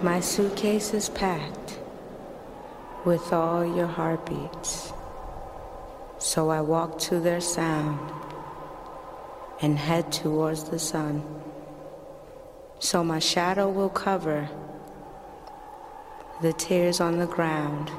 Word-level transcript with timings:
My 0.00 0.20
suitcase 0.20 0.94
is 0.94 1.08
packed 1.08 1.76
with 3.04 3.32
all 3.32 3.66
your 3.66 3.88
heartbeats. 3.88 4.92
So 6.18 6.50
I 6.50 6.60
walk 6.60 7.00
to 7.00 7.18
their 7.18 7.40
sound 7.40 8.12
and 9.60 9.76
head 9.76 10.12
towards 10.12 10.70
the 10.70 10.78
sun. 10.78 11.24
So 12.78 13.02
my 13.02 13.18
shadow 13.18 13.68
will 13.68 13.88
cover 13.88 14.48
the 16.42 16.52
tears 16.52 17.00
on 17.00 17.18
the 17.18 17.26
ground. 17.26 17.90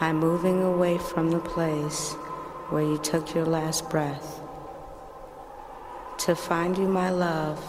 I'm 0.00 0.16
moving 0.16 0.60
away 0.60 0.98
from 0.98 1.30
the 1.30 1.38
place 1.38 2.14
where 2.70 2.82
you 2.82 2.98
took 2.98 3.32
your 3.32 3.46
last 3.46 3.88
breath. 3.90 4.40
To 6.18 6.34
find 6.34 6.76
you, 6.76 6.88
my 6.88 7.10
love, 7.10 7.60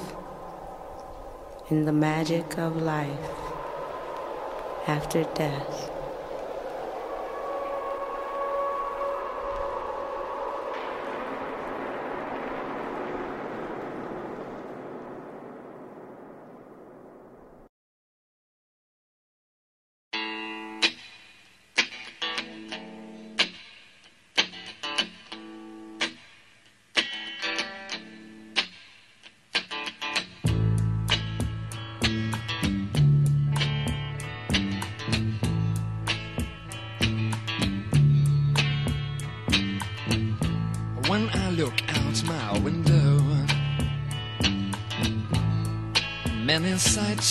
in 1.70 1.86
the 1.86 1.94
magic 1.94 2.58
of 2.58 2.76
life 2.76 3.30
after 4.86 5.24
death. 5.34 5.93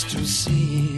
To 0.05 0.27
see. 0.27 0.92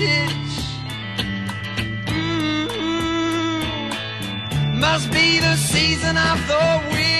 Stitch. 0.00 0.56
Mm-hmm. 2.08 3.20
Must 4.80 5.10
be 5.12 5.40
the 5.40 5.56
season 5.56 6.16
of 6.16 6.38
the 6.52 6.66
witch. 6.90 7.10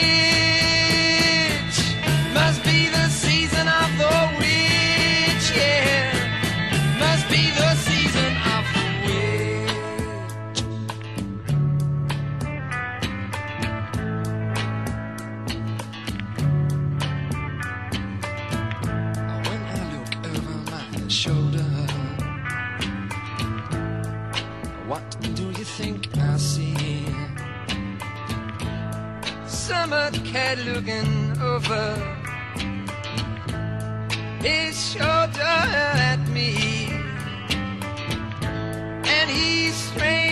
Must 2.33 2.65
be 2.65 2.89
the 2.89 3.09
season 3.09 3.69
of 3.69 3.89
Summer 29.91 30.13
cat 30.25 30.57
looking 30.59 31.37
over 31.43 31.85
his 34.41 34.93
shoulder 34.93 35.43
at 35.43 36.21
me, 36.29 36.93
and 39.05 39.29
he's 39.29 39.75
strange. 39.75 40.30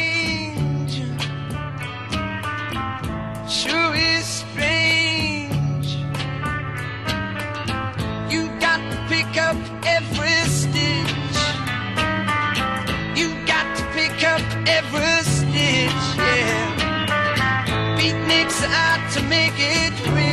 To 19.19 19.25
make 19.25 19.55
it 19.56 19.93
rich. 20.12 20.28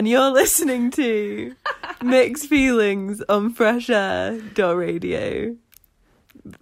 And 0.00 0.08
you're 0.08 0.30
listening 0.30 0.90
to 0.90 1.54
Mixed 2.02 2.46
Feelings 2.46 3.20
on 3.28 3.52
Fresh 3.52 3.90
Air 3.90 4.40
Radio. 4.56 5.54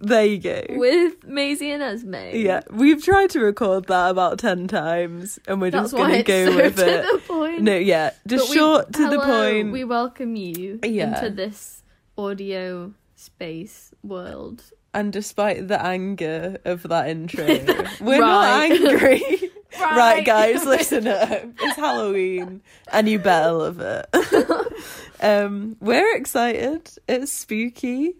There 0.01 0.25
you 0.25 0.39
go. 0.39 0.61
With 0.71 1.25
Maisie 1.25 1.71
and 1.71 1.81
Esme. 1.81 2.15
yeah, 2.33 2.63
we've 2.69 3.01
tried 3.01 3.29
to 3.29 3.39
record 3.39 3.85
that 3.87 4.09
about 4.11 4.39
10 4.39 4.67
times, 4.67 5.39
and 5.47 5.61
we're 5.61 5.71
That's 5.71 5.91
just 5.91 5.95
going 5.95 6.11
to 6.17 6.23
go 6.23 6.47
so 6.51 6.55
with 6.57 6.75
to 6.75 6.99
it. 6.99 7.05
the 7.13 7.17
point. 7.19 7.61
No, 7.61 7.77
yeah, 7.77 8.11
just 8.27 8.49
we- 8.49 8.57
short 8.57 8.91
to 8.91 9.09
the 9.09 9.19
point. 9.21 9.71
We 9.71 9.85
welcome 9.85 10.35
you 10.35 10.81
Yeah. 10.83 11.15
into 11.17 11.29
this 11.33 11.81
audio 12.17 12.93
space 13.15 13.93
world. 14.03 14.63
And 14.93 15.13
despite 15.13 15.69
the 15.69 15.81
anger 15.81 16.57
of 16.65 16.83
that 16.83 17.07
intro, 17.07 17.45
we're 18.01 18.19
Right. 18.19 18.69
not 18.81 18.91
angry. 19.01 19.21
right. 19.79 19.95
Right. 19.97 20.25
guys, 20.25 20.65
listen 20.65 21.07
up. 21.07 21.29
It's 21.61 21.75
Halloween, 21.75 22.61
and 22.91 23.07
you 23.09 23.19
better 23.19 23.51
love 23.51 23.79
it. 23.79 24.07
um, 25.21 25.75
we're 25.79 26.15
excited. 26.15 26.89
It's 27.07 27.31
spooky. 27.31 28.15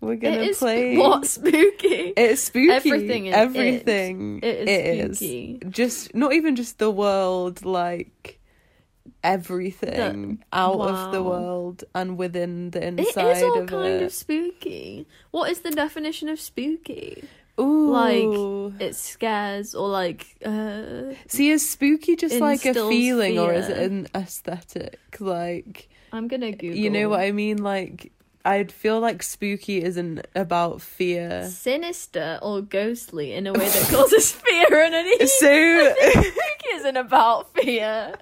We're 0.00 0.16
gonna 0.16 0.36
It 0.36 0.50
is 0.50 0.58
play. 0.58 0.98
what 0.98 1.26
spooky. 1.26 2.12
It's 2.16 2.42
spooky. 2.42 2.70
Everything 2.70 3.26
is 3.26 3.34
Everything. 3.34 4.40
It 4.42 4.56
is 4.56 4.68
it 4.68 5.10
is. 5.10 5.16
spooky. 5.18 5.60
Just 5.70 6.14
not 6.14 6.34
even 6.34 6.56
just 6.56 6.78
the 6.78 6.90
world, 6.90 7.64
like 7.64 8.38
everything 9.22 10.42
out 10.52 10.80
of 10.80 11.12
the 11.12 11.22
world 11.22 11.84
and 11.94 12.18
within 12.18 12.70
the 12.70 12.86
inside 12.86 13.36
is 13.38 13.42
all 13.42 13.60
of 13.60 13.68
kind 13.68 13.86
it. 13.86 14.02
of 14.02 14.12
spooky. 14.12 15.06
What 15.30 15.50
is 15.50 15.60
the 15.60 15.70
definition 15.70 16.28
of 16.28 16.38
spooky? 16.40 17.24
Ooh. 17.60 17.90
Like 17.90 18.80
it 18.80 18.96
scares 18.96 19.74
or 19.74 19.88
like 19.88 20.26
uh 20.44 21.14
See, 21.28 21.50
is 21.50 21.68
spooky 21.68 22.16
just 22.16 22.40
like 22.40 22.64
a 22.64 22.74
feeling 22.74 23.38
or 23.38 23.52
is 23.52 23.68
it 23.68 23.78
an 23.78 24.08
aesthetic? 24.14 24.98
Like, 25.20 25.88
I'm 26.12 26.26
gonna 26.26 26.52
Google 26.52 26.76
you 26.76 26.90
know 26.90 27.08
what 27.08 27.20
I 27.20 27.30
mean? 27.30 27.58
Like, 27.62 28.12
I'd 28.44 28.72
feel 28.72 28.98
like 28.98 29.22
spooky 29.22 29.82
isn't 29.82 30.26
about 30.34 30.82
fear. 30.82 31.48
sinister 31.48 32.40
or 32.42 32.60
ghostly 32.60 33.32
in 33.32 33.46
a 33.46 33.52
way 33.52 33.68
that 33.68 33.88
causes 33.88 34.32
fear 34.46 34.82
and 34.82 34.94
unease. 34.94 35.32
So, 35.38 35.94
spooky 36.10 36.68
isn't 36.74 36.96
about 36.96 37.54
fear. 37.54 38.14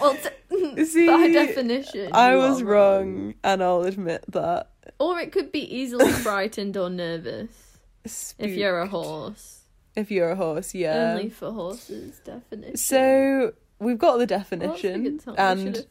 Well, 0.00 0.16
t- 0.16 0.84
See, 0.84 1.06
by 1.06 1.28
definition, 1.28 2.10
I 2.12 2.36
was 2.36 2.62
are 2.62 2.64
wrong, 2.64 3.34
and 3.44 3.62
I'll 3.62 3.82
admit 3.82 4.24
that. 4.28 4.70
Or 4.98 5.18
it 5.18 5.32
could 5.32 5.52
be 5.52 5.60
easily 5.76 6.10
frightened 6.10 6.76
or 6.76 6.88
nervous 6.88 7.71
if 8.04 8.50
you're 8.50 8.80
a 8.80 8.86
horse. 8.88 9.60
If 9.94 10.10
you're 10.10 10.30
a 10.30 10.36
horse, 10.36 10.74
yeah. 10.74 11.12
Only 11.12 11.28
for 11.28 11.52
horses, 11.52 12.18
definition. 12.24 12.76
So, 12.76 13.52
we've 13.78 13.98
got 13.98 14.12
the 14.18 14.20
What 14.24 14.32
else 14.32 14.52
we 14.52 14.58
definition, 14.58 15.20
and 15.36 15.86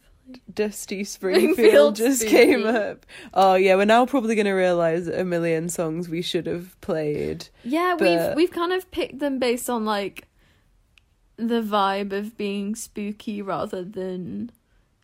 Dusty 0.52 1.04
Springfield 1.04 1.96
just 1.96 2.20
spooky. 2.22 2.36
came 2.36 2.66
up. 2.66 3.06
Oh, 3.32 3.54
yeah, 3.54 3.76
we're 3.76 3.84
now 3.84 4.06
probably 4.06 4.34
going 4.34 4.46
to 4.46 4.52
realise 4.52 5.06
a 5.06 5.24
million 5.24 5.68
songs 5.68 6.08
we 6.08 6.20
should 6.22 6.46
have 6.46 6.80
played. 6.80 7.48
yeah, 7.64 7.94
but- 7.98 8.36
we've 8.36 8.36
we've 8.36 8.50
kind 8.52 8.72
of 8.72 8.90
picked 8.90 9.18
them 9.20 9.38
based 9.38 9.70
on 9.70 9.84
like 9.84 10.26
the 11.36 11.62
vibe 11.62 12.12
of 12.12 12.36
being 12.36 12.74
spooky 12.74 13.40
rather 13.40 13.84
than 13.84 14.50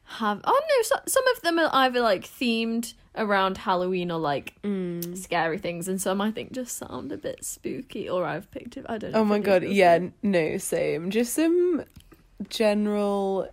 have. 0.05 0.41
Oh 0.45 0.61
no, 0.71 0.83
so, 0.83 0.97
some 1.07 1.25
of 1.37 1.43
them 1.43 1.59
are 1.59 1.71
either 1.73 2.01
like 2.01 2.25
themed 2.25 2.95
around 3.19 3.59
Halloween 3.59 4.11
or 4.11 4.19
like 4.19 4.55
Mm. 4.63 5.17
scary 5.17 5.59
things, 5.59 5.89
and 5.89 6.01
some 6.01 6.21
I 6.21 6.31
think 6.31 6.53
just 6.53 6.77
sound 6.77 7.13
a 7.13 7.17
bit 7.19 7.45
spooky. 7.45 8.09
Or 8.09 8.25
I've 8.25 8.51
picked 8.51 8.77
it. 8.77 8.87
I 8.89 8.99
don't. 8.99 9.13
know 9.13 9.19
Oh 9.21 9.25
my 9.25 9.39
god, 9.39 9.65
yeah, 9.65 9.99
no, 10.23 10.57
same. 10.59 11.11
Just 11.11 11.35
some 11.35 11.85
general 12.49 13.49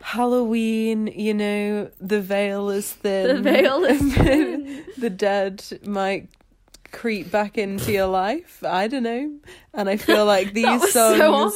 Halloween, 0.00 1.08
you 1.08 1.34
know, 1.34 1.90
the 2.00 2.20
veil 2.20 2.70
is 2.70 2.92
thin. 2.92 3.36
The 3.36 3.42
veil 3.52 3.84
is 3.84 4.14
thin. 4.14 4.84
the 4.96 5.10
dead 5.10 5.64
might 5.84 6.28
creep 6.92 7.30
back 7.30 7.58
into 7.58 7.92
your 7.92 8.06
life. 8.06 8.62
I 8.64 8.86
don't 8.88 9.02
know. 9.02 9.32
And 9.74 9.88
I 9.88 9.96
feel 9.96 10.24
like 10.24 10.52
these 10.54 10.66
songs 10.92 10.92
so 11.18 11.34
ominous. 11.34 11.54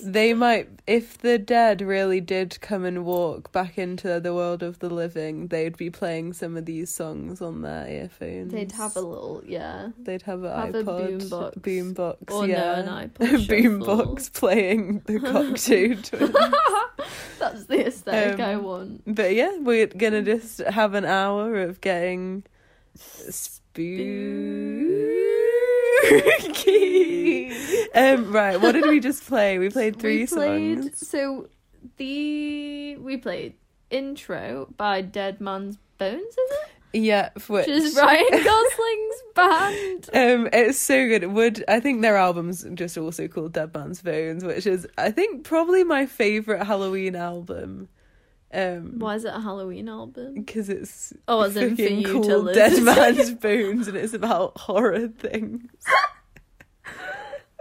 They 0.00 0.32
might 0.34 0.68
if 0.86 1.18
the 1.18 1.38
dead 1.38 1.80
really 1.80 2.20
did 2.20 2.58
come 2.60 2.84
and 2.84 3.04
walk 3.04 3.50
back 3.52 3.76
into 3.78 4.20
the 4.20 4.32
world 4.34 4.62
of 4.62 4.78
the 4.78 4.88
living, 4.88 5.48
they'd 5.48 5.76
be 5.76 5.90
playing 5.90 6.32
some 6.32 6.56
of 6.56 6.64
these 6.66 6.94
songs 6.94 7.40
on 7.42 7.62
their 7.62 7.86
earphones. 7.88 8.52
They'd 8.52 8.72
have 8.72 8.96
a 8.96 9.00
little 9.00 9.42
yeah. 9.46 9.88
They'd 9.98 10.22
have 10.22 10.44
an 10.44 10.56
have 10.56 10.74
a 10.74 10.84
iPod, 10.84 11.20
boombox. 11.20 11.60
boombox, 11.60 12.30
Or 12.32 12.46
no, 12.46 12.52
yeah, 12.54 12.78
an 12.78 12.86
iPod 13.10 13.46
boombox 13.48 14.32
playing 14.32 15.00
the 15.06 15.18
Twins. 15.20 16.10
That's 17.38 17.64
the 17.66 17.86
aesthetic 17.86 18.40
I 18.40 18.54
Um, 18.54 18.62
want. 18.64 19.02
But 19.14 19.34
yeah, 19.34 19.56
we're 19.58 19.86
gonna 19.86 20.22
just 20.22 20.58
have 20.58 20.94
an 20.94 21.04
hour 21.04 21.56
of 21.62 21.80
getting 21.80 22.44
um, 27.94 28.32
right, 28.32 28.60
what 28.60 28.72
did 28.72 28.86
we 28.88 29.00
just 29.00 29.26
play? 29.26 29.58
We 29.58 29.70
played 29.70 29.98
three 29.98 30.20
we 30.20 30.26
played, 30.26 30.82
songs. 30.84 31.08
So 31.08 31.48
the 31.96 32.96
we 32.96 33.16
played 33.16 33.54
intro 33.90 34.68
by 34.76 35.02
Dead 35.02 35.40
Man's 35.40 35.78
Bones, 35.98 36.22
is 36.22 36.36
it? 36.36 36.68
Yeah, 36.92 37.30
which, 37.34 37.66
Which 37.66 37.68
is 37.68 37.96
Ryan 37.96 38.24
Gosling's 38.30 39.22
band. 39.34 40.10
Um, 40.14 40.48
it's 40.52 40.78
so 40.78 41.06
good. 41.06 41.26
Would 41.32 41.64
I 41.68 41.80
think 41.80 42.00
their 42.00 42.16
album's 42.16 42.64
just 42.74 42.96
also 42.96 43.28
called 43.28 43.52
Dead 43.52 43.74
Man's 43.74 44.00
Bones, 44.00 44.42
which 44.44 44.66
is 44.66 44.86
I 44.96 45.10
think 45.10 45.44
probably 45.44 45.84
my 45.84 46.06
favorite 46.06 46.64
Halloween 46.64 47.14
album. 47.14 47.88
Um, 48.52 48.98
Why 48.98 49.14
is 49.16 49.24
it 49.24 49.34
a 49.34 49.40
Halloween 49.40 49.88
album? 49.88 50.34
because 50.34 50.68
it's 50.70 51.12
Oh, 51.28 51.42
as 51.42 51.56
in 51.56 51.76
for 51.76 51.82
you 51.82 52.22
to 52.22 52.36
listen. 52.38 52.54
Dead 52.54 52.82
Man's 52.82 53.30
Bones, 53.34 53.88
and 53.88 53.96
it's 53.96 54.14
about 54.14 54.56
horror 54.58 55.08
things. 55.08 55.68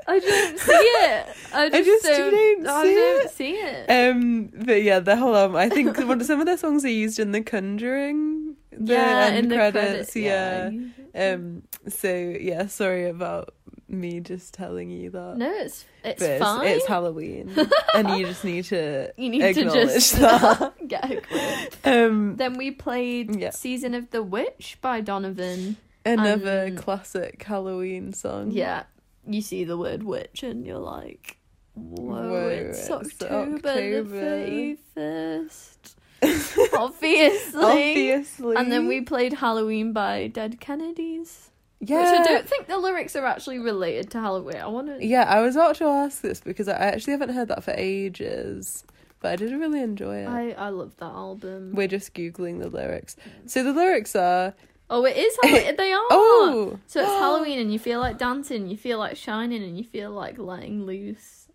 I 0.10 0.20
don't 0.20 0.58
see 0.58 0.72
it. 0.72 1.28
I 1.54 1.70
just, 1.70 1.86
just 1.86 2.04
don't, 2.06 2.64
don't 2.64 2.68
I 2.68 2.84
see 2.84 2.96
don't 2.96 3.26
it. 3.26 3.32
see 3.32 3.52
it. 3.56 3.90
Um, 3.90 4.50
but 4.66 4.82
yeah, 4.82 5.00
the 5.02 5.18
whole 5.18 5.36
album. 5.36 5.58
I 5.58 5.68
think 5.68 5.98
some 5.98 6.40
of 6.40 6.46
their 6.46 6.58
songs 6.58 6.86
are 6.86 6.90
used 6.90 7.20
in 7.20 7.34
The 7.34 7.42
Conjuring. 7.42 8.56
The 8.72 8.94
yeah, 8.94 9.26
end 9.26 9.38
in 9.38 9.50
the 9.50 9.56
credits, 9.56 10.14
credits, 10.14 10.16
yeah. 10.16 10.70
yeah. 11.14 11.34
Um, 11.34 11.64
so 11.90 12.08
yeah, 12.40 12.68
sorry 12.68 13.10
about 13.10 13.54
me 13.90 14.20
just 14.20 14.54
telling 14.54 14.90
you 14.90 15.10
that. 15.12 15.38
No, 15.38 15.52
it's 15.54 15.86
it's 16.04 16.20
but 16.22 16.40
fine. 16.40 16.68
it's 16.68 16.86
Halloween, 16.86 17.56
and 17.96 18.10
you 18.20 18.26
just 18.26 18.44
need 18.44 18.66
to 18.66 19.12
you 19.18 19.30
need 19.30 19.54
to 19.56 19.64
just 19.66 20.16
that. 20.18 20.74
get 20.88 21.06
a 21.12 21.22
grip. 21.22 21.76
Um, 21.86 22.36
Then 22.38 22.58
we 22.58 22.72
played 22.72 23.36
Yeah. 23.40 23.52
"Season 23.52 23.94
of 23.94 24.10
the 24.12 24.22
Witch" 24.24 24.78
by 24.82 25.02
Donovan. 25.02 25.78
another 26.06 26.68
um, 26.68 26.76
classic 26.78 27.44
Halloween 27.44 28.14
song. 28.14 28.52
Yeah, 28.52 28.84
you 29.28 29.42
see 29.42 29.64
the 29.64 29.78
word 29.78 30.04
witch 30.04 30.44
and 30.44 30.66
you're 30.66 30.78
like, 30.80 31.38
whoa, 31.74 32.30
Whoa, 32.30 32.48
it's, 32.50 32.80
it's 32.80 32.92
October, 32.92 33.58
the 33.60 34.00
October. 34.00 34.20
thirty 34.20 34.78
first. 34.96 35.96
Obviously. 36.74 37.62
obviously. 37.64 38.56
And 38.56 38.72
then 38.72 38.88
we 38.88 39.02
played 39.02 39.34
Halloween 39.34 39.94
by 39.94 40.28
Dead 40.28 40.60
Kennedys. 40.60 41.50
Yeah. 41.80 42.12
Which 42.12 42.22
I 42.22 42.24
don't 42.24 42.50
think 42.50 42.68
the 42.68 42.78
lyrics 42.78 43.16
are 43.16 43.26
actually 43.26 43.60
related 43.60 44.10
to 44.12 44.20
Halloween. 44.20 44.58
I 44.58 44.68
want 44.68 44.88
to. 44.88 45.06
Yeah, 45.06 45.24
I 45.24 45.42
was 45.42 45.56
about 45.56 45.76
to 45.78 45.86
ask 45.86 46.22
this 46.22 46.40
because 46.40 46.68
I 46.68 46.74
actually 46.74 47.12
haven't 47.12 47.34
heard 47.34 47.50
that 47.50 47.64
for 47.64 47.74
ages, 47.78 48.84
but 49.20 49.32
I 49.32 49.36
did 49.36 49.52
really 49.52 49.82
enjoy 49.82 50.18
it. 50.18 50.28
I, 50.28 50.52
I 50.52 50.70
love 50.70 50.96
that 50.98 51.06
album. 51.06 51.74
We're 51.74 51.88
just 51.88 52.14
googling 52.14 52.60
the 52.60 52.70
lyrics. 52.70 53.16
So 53.46 53.64
the 53.64 53.74
lyrics 53.74 54.16
are 54.16 54.54
Oh, 54.90 55.06
it 55.06 55.18
is 55.18 55.38
Halloween. 55.42 55.76
they 55.78 55.92
are. 55.92 56.08
oh 56.10 56.80
So 56.88 57.02
it's 57.02 57.10
Halloween, 57.20 57.60
and 57.60 57.72
you 57.72 57.80
feel 57.80 58.00
like 58.00 58.18
dancing, 58.18 58.68
you 58.68 58.78
feel 58.78 59.00
like 59.00 59.18
shining, 59.18 59.64
and 59.64 59.78
you 59.78 59.84
feel 59.84 60.12
like 60.12 60.38
letting 60.38 60.86
loose. 60.86 61.48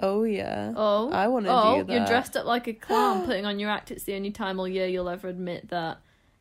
oh 0.00 0.24
yeah. 0.24 0.72
Oh, 0.76 1.10
I 1.10 1.28
wanna 1.28 1.48
oh, 1.50 1.78
do 1.78 1.84
that. 1.84 1.92
You're 1.92 2.06
dressed 2.06 2.36
up 2.36 2.46
like 2.46 2.66
a 2.66 2.72
clown, 2.72 3.24
putting 3.26 3.46
on 3.46 3.58
your 3.58 3.70
act. 3.70 3.90
It's 3.90 4.04
the 4.04 4.14
only 4.14 4.30
time 4.30 4.58
all 4.58 4.68
year 4.68 4.86
you'll 4.86 5.08
ever 5.08 5.28
admit 5.28 5.68
that 5.68 6.00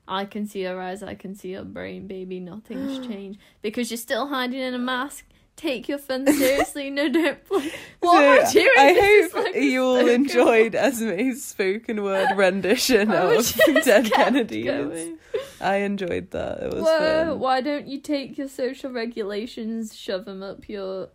I 0.10 0.26
can 0.26 0.48
see 0.48 0.62
your 0.64 0.82
eyes, 0.82 1.04
I 1.04 1.16
can 1.16 1.36
see 1.36 1.52
your 1.52 1.64
brain, 1.64 2.08
baby. 2.08 2.40
Nothing's 2.40 3.00
changed 3.08 3.40
because 3.62 3.92
you're 3.92 3.98
still 3.98 4.28
hiding 4.28 4.60
in 4.60 4.74
a 4.74 4.80
mask. 4.80 5.26
take 5.56 5.88
your 5.88 6.00
fun 6.00 6.26
seriously. 6.34 6.90
No, 6.90 7.08
don't 7.10 7.44
play. 7.46 7.72
What 8.00 8.18
So, 8.18 8.24
am 8.24 8.46
I 8.46 8.52
doing? 8.52 8.68
I 8.78 9.30
hope 9.34 9.44
like 9.46 9.56
you 9.56 9.84
all 9.84 9.96
spoken 9.98 10.14
enjoyed 10.16 10.76
Esme's 10.76 11.46
spoken 11.46 12.02
word 12.04 12.30
rendition 12.36 13.12
of 13.12 13.54
Dead 13.84 14.12
Kennedys. 14.12 15.18
I 15.62 15.76
enjoyed 15.78 16.32
that. 16.32 16.64
It 16.64 16.74
was 16.74 16.84
Whoa, 16.84 17.26
fun. 17.32 17.40
why 17.40 17.62
don't 17.62 17.88
you 17.88 18.00
take 18.00 18.38
your 18.38 18.48
social 18.48 18.92
regulations, 18.92 19.96
shove 19.96 20.26
them 20.26 20.42
up 20.42 20.68
your 20.70 21.10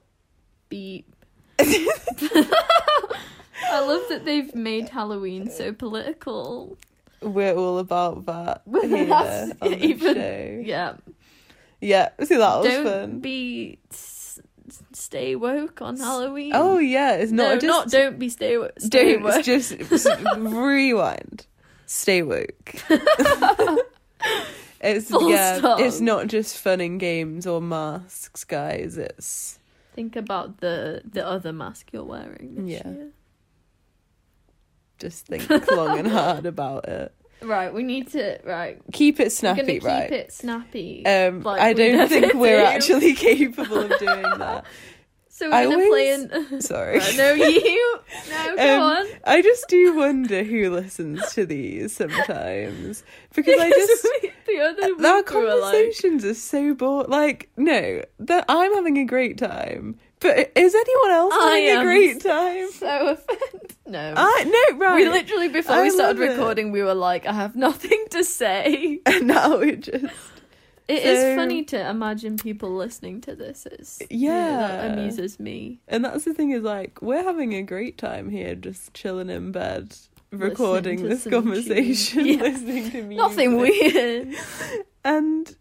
beep? 0.68 1.14
I 1.58 1.70
love 3.80 4.02
that 4.10 4.22
they've 4.24 4.54
made 4.54 4.90
Halloween 4.90 5.50
so 5.50 5.72
political. 5.72 6.76
We're 7.24 7.54
all 7.54 7.78
about 7.78 8.26
that 8.26 8.62
here 8.70 9.12
on 9.60 9.70
the 9.70 9.78
even- 9.84 10.14
show. 10.14 10.62
Yeah. 10.64 10.94
Yeah, 11.80 12.08
see 12.22 12.36
that 12.36 12.58
was 12.60 12.66
don't 12.66 12.84
fun. 12.86 13.20
be 13.20 13.78
s- 13.90 14.40
stay 14.94 15.36
woke 15.36 15.82
on 15.82 15.98
Halloween. 15.98 16.52
Oh 16.54 16.78
yeah, 16.78 17.14
it's 17.16 17.30
not 17.32 17.42
no, 17.42 17.54
just 17.56 17.66
not 17.66 17.88
don't 17.90 18.18
be 18.18 18.28
stay, 18.30 18.56
wo- 18.56 18.70
stay 18.78 19.14
don't 19.14 19.22
woke. 19.24 19.44
just 19.44 19.74
rewind. 20.38 21.46
Stay 21.86 22.22
woke. 22.22 22.74
it's 24.80 25.10
Full 25.10 25.30
yeah, 25.30 25.58
stop. 25.58 25.80
it's 25.80 26.00
not 26.00 26.26
just 26.28 26.56
fun 26.58 26.80
and 26.80 26.98
games 26.98 27.46
or 27.46 27.60
masks, 27.60 28.44
guys. 28.44 28.96
It's 28.96 29.58
Think 29.94 30.16
about 30.16 30.58
the 30.60 31.02
the 31.04 31.26
other 31.26 31.52
mask 31.52 31.90
you're 31.92 32.04
wearing. 32.04 32.54
This 32.56 32.80
Yeah. 32.82 32.88
year. 32.88 33.08
Just 35.04 35.26
think 35.26 35.48
long 35.70 35.98
and 35.98 36.08
hard 36.08 36.46
about 36.46 36.88
it. 36.88 37.12
Right, 37.42 37.74
we 37.74 37.82
need 37.82 38.08
to 38.12 38.38
right. 38.42 38.80
Keep 38.94 39.20
it 39.20 39.30
snappy, 39.30 39.64
keep 39.74 39.84
right? 39.84 40.10
it 40.10 40.32
snappy. 40.32 41.04
Um, 41.04 41.42
like 41.42 41.60
I 41.60 41.74
don't 41.74 42.08
think 42.08 42.32
we're 42.32 42.64
actually 42.64 43.12
capable 43.30 43.80
of 43.80 43.98
doing 43.98 44.22
that. 44.38 44.64
so 45.28 45.50
we're 45.50 45.54
I 45.54 45.64
gonna 45.64 45.74
always- 45.84 46.26
play 46.26 46.38
an. 46.40 46.60
Sorry. 46.62 46.98
Right, 47.00 47.16
no, 47.18 47.32
you. 47.34 47.98
No, 48.30 48.56
go 48.56 48.76
Um, 48.76 48.82
on. 48.82 49.06
I 49.24 49.42
just 49.42 49.68
do 49.68 49.94
wonder 49.94 50.42
who 50.42 50.70
listens 50.70 51.34
to 51.34 51.44
these 51.44 51.94
sometimes 51.94 53.04
because 53.34 53.60
I 53.60 53.68
just 53.68 54.08
we- 54.22 54.32
the 54.46 54.60
other 54.60 54.82
our 54.84 54.90
were 54.94 55.02
like, 55.02 55.26
conversations 55.26 56.24
are 56.24 56.32
so 56.34 56.72
bored. 56.72 57.08
Like, 57.10 57.50
no, 57.58 58.02
that 58.20 58.46
I'm 58.48 58.72
having 58.74 58.96
a 58.96 59.04
great 59.04 59.36
time, 59.36 59.98
but 60.20 60.50
is 60.56 60.74
anyone 60.74 61.10
else 61.10 61.34
I 61.36 61.58
having 61.58 61.80
a 61.80 61.84
great 61.84 62.22
time? 62.22 62.70
so 62.70 63.08
offended. 63.08 63.73
No. 63.94 64.14
I 64.16 64.44
no 64.70 64.78
right. 64.78 64.96
We 64.96 65.08
literally 65.08 65.48
before 65.48 65.76
I 65.76 65.82
we 65.82 65.90
started 65.90 66.18
love 66.18 66.28
it. 66.28 66.32
recording, 66.32 66.72
we 66.72 66.82
were 66.82 66.94
like, 66.94 67.26
"I 67.26 67.32
have 67.32 67.54
nothing 67.56 68.04
to 68.10 68.24
say." 68.24 69.00
and 69.06 69.26
now 69.28 69.58
it 69.58 69.80
just 69.80 70.04
It 70.88 71.02
is 71.02 71.18
So- 71.20 71.36
funny 71.36 71.64
to 71.72 71.88
imagine 71.88 72.36
people 72.36 72.70
listening 72.76 73.20
to 73.22 73.34
this. 73.34 73.66
It's 73.66 74.02
Yeah. 74.10 74.58
that 74.58 74.98
amuses 74.98 75.40
me. 75.40 75.80
and 75.88 76.04
that's 76.04 76.24
the 76.24 76.34
thing 76.34 76.50
is 76.50 76.62
like 76.62 77.00
we're 77.00 77.22
having 77.24 77.54
a 77.54 77.62
great 77.62 77.96
time 77.96 78.28
here, 78.30 78.54
just 78.54 78.92
chilling 78.92 79.30
in 79.30 79.50
bed, 79.52 79.96
recording 80.30 81.02
this 81.08 81.26
conversation. 81.26 82.26
Yeah. 82.32 82.42
listening 82.42 82.90
to 82.90 83.02
music. 83.02 83.16
Nothing 83.16 83.56
weird. 83.56 84.34
and 85.04 85.56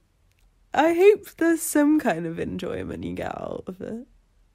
I 0.73 0.93
hope 0.93 1.23
there's 1.37 1.61
some 1.61 1.99
kind 1.99 2.25
of 2.25 2.39
enjoyment 2.39 3.03
you 3.03 3.13
get 3.13 3.27
out 3.37 3.63
of 3.67 3.79
it. 3.81 4.07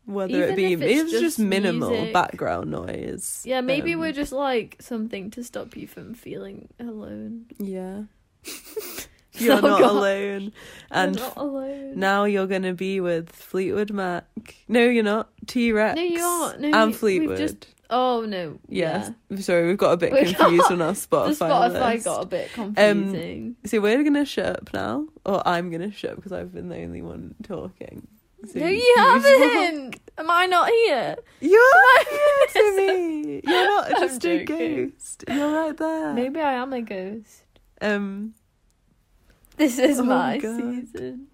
Whether 0.09 0.37
Even 0.39 0.51
it 0.51 0.57
be 0.57 0.73
if 0.73 0.81
it's 0.81 1.03
it's 1.03 1.11
just, 1.11 1.23
just 1.23 1.39
minimal 1.39 1.91
music. 1.91 2.15
background 2.15 2.71
noise. 2.71 3.43
Yeah, 3.45 3.61
maybe 3.61 3.93
um, 3.93 4.01
we're 4.01 4.13
just 4.13 4.33
like 4.33 4.77
something 4.81 5.31
to 5.33 5.45
stop 5.45 5.77
you 5.77 5.87
from 5.87 6.15
feeling 6.15 6.69
alone. 6.81 7.45
Yeah. 7.59 8.05
You're 9.35 9.57
Oh, 9.59 9.61
not 9.61 9.81
God. 9.81 9.91
alone. 9.91 10.43
You're 10.43 10.51
And 10.91 11.17
not 11.17 11.37
alone. 11.37 11.93
now 11.99 12.25
you're 12.25 12.47
gonna 12.47 12.73
be 12.75 13.01
with 13.01 13.31
Fleetwood 13.31 13.93
Mac. 13.93 14.25
No, 14.67 14.81
you're 14.89 15.05
not. 15.05 15.29
T 15.47 15.73
Rex. 15.73 15.95
No, 15.97 16.03
you 16.03 16.21
aren't. 16.23 16.61
No, 16.61 16.71
and 16.83 16.97
Fleetwood. 16.97 17.37
just- 17.39 17.67
Oh 17.91 18.23
no. 18.27 18.59
Yes. 18.69 19.11
Yeah. 19.31 19.39
Sorry, 19.41 19.67
we've 19.67 19.77
got 19.79 19.93
a 19.93 19.97
bit 19.97 20.13
We 20.13 20.25
confused 20.33 20.63
got- 20.69 20.73
on 20.73 20.83
our 20.83 20.93
The 20.95 20.99
Spotify. 21.07 21.37
Spotify 21.37 21.93
list. 21.95 22.05
got 22.07 22.23
a 22.23 22.27
bit 22.27 22.53
confusing. 22.53 23.57
So 23.67 23.81
we're 23.81 24.03
gonna 24.03 24.25
shut 24.25 24.47
up 24.47 24.71
now, 24.75 25.07
or 25.25 25.47
I'm 25.47 25.71
gonna 25.71 25.93
shut 25.93 26.11
up 26.13 26.17
because 26.17 26.33
I've 26.33 26.53
been 26.53 26.69
the 26.71 26.83
only 26.83 27.03
one 27.03 27.35
talking. 27.43 28.09
So 28.47 28.59
no, 28.61 28.67
you 28.67 28.95
talk. 28.97 29.23
haven't. 29.23 30.01
Am 30.17 30.31
I 30.31 30.47
not 30.47 30.69
here? 30.69 31.17
You're 31.41 32.01
here 32.11 32.47
to 32.53 32.77
me. 32.77 33.41
You're 33.45 33.65
not 33.67 33.93
I'm 33.97 34.09
just 34.09 34.25
a 34.25 34.45
ghost. 34.45 35.25
You're 35.29 35.53
right 35.53 35.77
there. 35.77 36.13
Maybe 36.15 36.41
I 36.41 36.55
am 36.55 36.73
a 36.73 36.83
ghost. 36.83 37.45
Um, 37.81 38.35
This 39.57 39.79
is 39.79 39.99
Oh, 40.01 40.05
my 40.05 40.39
God. 40.39 40.61
season. 40.61 41.27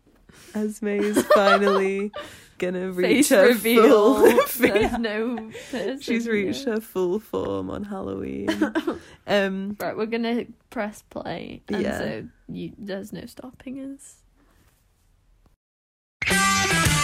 is 0.54 1.23
finally 1.34 2.12
gonna 2.58 2.90
reach 2.92 3.28
Face 3.28 3.28
her 3.30 3.49
reveal. 3.49 4.14
full. 4.46 4.68
There's 4.68 4.99
no 4.99 5.50
person 5.70 6.00
She's 6.00 6.26
reached 6.28 6.64
here. 6.64 6.75
her 6.75 6.80
full 6.80 7.18
form 7.20 7.70
on 7.70 7.84
Halloween. 7.84 8.49
um, 9.26 9.76
Right, 9.80 9.96
we're 9.96 10.06
gonna 10.06 10.44
press 10.70 11.02
play, 11.02 11.62
and 11.68 11.82
Yeah. 11.82 11.99
so 11.99 12.28
you, 12.49 12.73
there's 12.78 13.12
no 13.12 13.25
stopping 13.26 13.78
us. 13.80 14.16
Come 16.26 16.70
on. 16.70 17.03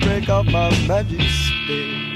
Break 0.00 0.28
up 0.28 0.46
my 0.46 0.70
magic 0.86 1.20
stick. 1.20 2.08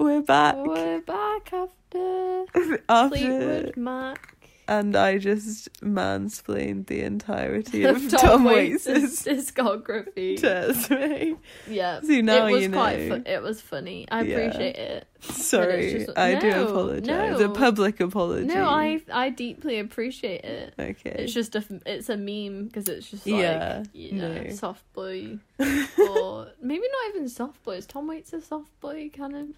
We're 0.00 0.22
back 0.22 0.56
We're 0.56 1.00
back 1.02 1.52
after 1.52 2.44
after, 2.54 3.08
Fleetwood 3.08 3.76
Mac. 3.76 4.34
and 4.66 4.96
I 4.96 5.18
just 5.18 5.70
mansplained 5.82 6.86
the 6.86 7.00
entirety 7.02 7.84
of, 7.84 8.08
Tom, 8.08 8.18
Tom 8.20 8.44
Waits' 8.44 8.86
discography. 8.88 10.40
to 10.40 10.96
me. 10.98 11.36
Yeah, 11.68 12.00
See, 12.00 12.22
now 12.22 12.46
it 12.46 12.52
was 12.52 12.62
you 12.62 12.70
quite. 12.70 13.08
Fu- 13.08 13.22
it 13.30 13.42
was 13.42 13.60
funny. 13.60 14.06
I 14.10 14.22
Yeah. 14.22 14.36
appreciate 14.38 14.76
it. 14.76 15.06
Sorry, 15.20 16.04
just- 16.06 16.18
I 16.18 16.36
do 16.36 16.48
apologize. 16.50 17.38
no. 17.38 17.50
A 17.50 17.54
public 17.54 18.00
apology. 18.00 18.46
No, 18.46 18.64
I 18.68 19.02
I 19.12 19.28
deeply 19.28 19.80
appreciate 19.80 20.44
it. 20.44 20.72
Okay. 20.78 21.14
It's 21.18 21.34
just 21.34 21.54
a 21.56 21.64
it's 21.84 22.08
a 22.08 22.16
meme 22.16 22.66
because 22.66 22.88
it's 22.88 23.10
just 23.10 23.26
like 23.26 23.42
Yeah, 23.42 23.82
you 23.92 24.12
know 24.12 24.32
no. 24.44 24.50
soft 24.50 24.90
boy 24.94 25.38
or 25.58 26.48
maybe 26.62 26.84
not 26.90 27.14
even 27.14 27.28
soft 27.28 27.62
boy. 27.64 27.74
Is 27.76 27.84
Tom 27.86 28.06
Waits 28.06 28.32
a 28.32 28.40
soft 28.40 28.80
boy 28.80 29.10
kind 29.14 29.36
of? 29.36 29.48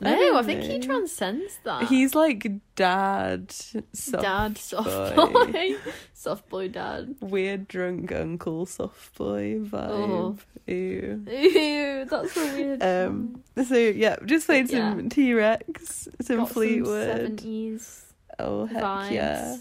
No, 0.00 0.36
I 0.36 0.42
think 0.42 0.62
he 0.62 0.78
transcends 0.78 1.58
that. 1.64 1.84
He's 1.88 2.14
like 2.14 2.46
dad, 2.74 3.50
soft 3.52 4.22
dad 4.22 4.58
soft 4.58 5.16
boy. 5.16 5.32
boy, 5.32 5.76
soft 6.14 6.48
boy 6.48 6.68
dad. 6.68 7.14
weird 7.20 7.68
drunk 7.68 8.12
uncle 8.12 8.66
soft 8.66 9.16
boy 9.16 9.60
vibe. 9.60 9.90
Oh. 9.90 10.36
Ew. 10.66 11.24
Ew, 11.30 12.04
that's 12.06 12.32
so 12.32 12.44
weird. 12.54 12.82
Um. 12.82 13.42
So 13.64 13.76
yeah, 13.76 14.16
just 14.24 14.46
played 14.46 14.68
some 14.68 15.08
T 15.08 15.32
Rex, 15.32 16.08
some 16.20 16.38
Got 16.38 16.50
Fleetwood. 16.50 17.06
seventies 17.16 18.02
oh 18.38 18.66
heck 18.66 18.82
vibes 18.82 19.10
yeah! 19.12 19.56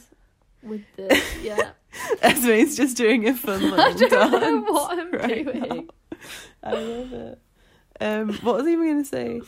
with 0.64 0.82
the 0.98 1.22
yeah. 1.44 1.72
Esme's 2.22 2.76
just 2.76 2.98
doing 2.98 3.28
a 3.28 3.34
fun 3.34 3.62
little 3.72 3.80
I 3.80 3.94
don't 3.94 4.10
dance. 4.10 4.32
know 4.42 4.62
what 4.74 5.00
I'm 5.00 5.12
right 5.12 5.46
doing. 5.46 5.88
now. 6.12 6.20
I 6.64 6.72
love 6.74 7.14
it. 7.14 7.40
Um, 8.02 8.34
what 8.40 8.56
was 8.58 8.66
I 8.66 8.70
even 8.72 8.88
gonna 8.90 9.06
say? 9.06 9.42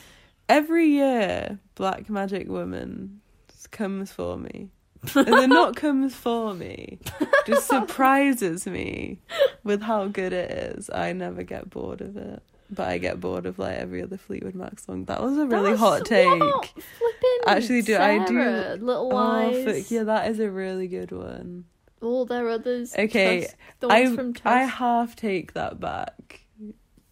Every 0.49 0.87
year, 0.87 1.59
Black 1.75 2.09
Magic 2.09 2.47
Woman 2.49 3.21
comes 3.71 4.11
for 4.11 4.37
me. 4.37 4.69
And 5.15 5.27
then 5.27 5.49
not 5.49 5.75
comes 5.85 6.15
for 6.15 6.53
me, 6.53 6.99
just 7.45 7.67
surprises 7.67 8.65
me 8.65 9.19
with 9.63 9.81
how 9.81 10.07
good 10.07 10.33
it 10.33 10.49
is. 10.51 10.89
I 10.89 11.13
never 11.13 11.43
get 11.43 11.69
bored 11.69 12.01
of 12.01 12.17
it. 12.17 12.41
But 12.69 12.87
I 12.89 12.97
get 12.97 13.19
bored 13.21 13.45
of 13.45 13.59
like 13.59 13.77
every 13.77 14.01
other 14.01 14.17
Fleetwood 14.17 14.55
Mac 14.55 14.79
song. 14.79 15.05
That 15.05 15.21
was 15.21 15.37
a 15.37 15.45
really 15.45 15.71
That's- 15.75 15.79
hot 15.79 16.05
take. 16.05 16.83
Actually, 17.45 17.81
do- 17.83 17.97
I 17.97 18.25
do- 18.25 18.33
Sara, 18.33 18.75
Little 18.75 19.09
Oh, 19.13 19.17
Eyes. 19.17 19.63
fuck, 19.65 19.91
yeah, 19.91 20.03
that 20.03 20.29
is 20.31 20.39
a 20.39 20.49
really 20.49 20.87
good 20.87 21.11
one. 21.11 21.65
All 22.01 22.25
their 22.25 22.47
others. 22.49 22.93
Okay, 22.97 23.47
the 23.79 23.87
ones 23.87 24.11
I 24.11 24.15
from 24.15 24.33
Tusk. 24.33 24.45
I 24.45 24.63
half 24.63 25.15
take 25.15 25.53
that 25.53 25.79
back, 25.79 26.41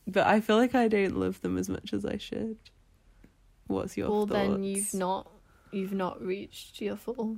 but 0.08 0.28
I 0.28 0.42
feel 0.42 0.58
like 0.58 0.76
I 0.76 0.88
don't 0.90 1.18
love 1.18 1.42
them 1.42 1.58
as 1.58 1.70
much 1.70 1.94
as 1.94 2.06
I 2.06 2.18
should. 2.18 2.58
What's 3.68 3.98
your 3.98 4.10
well, 4.10 4.28
thoughts? 4.28 4.32
then 4.32 4.64
you've 4.64 4.94
not 4.94 5.32
you've 5.72 5.94
not 5.94 6.22
reached 6.22 6.82
your 6.82 6.96
full 6.96 7.38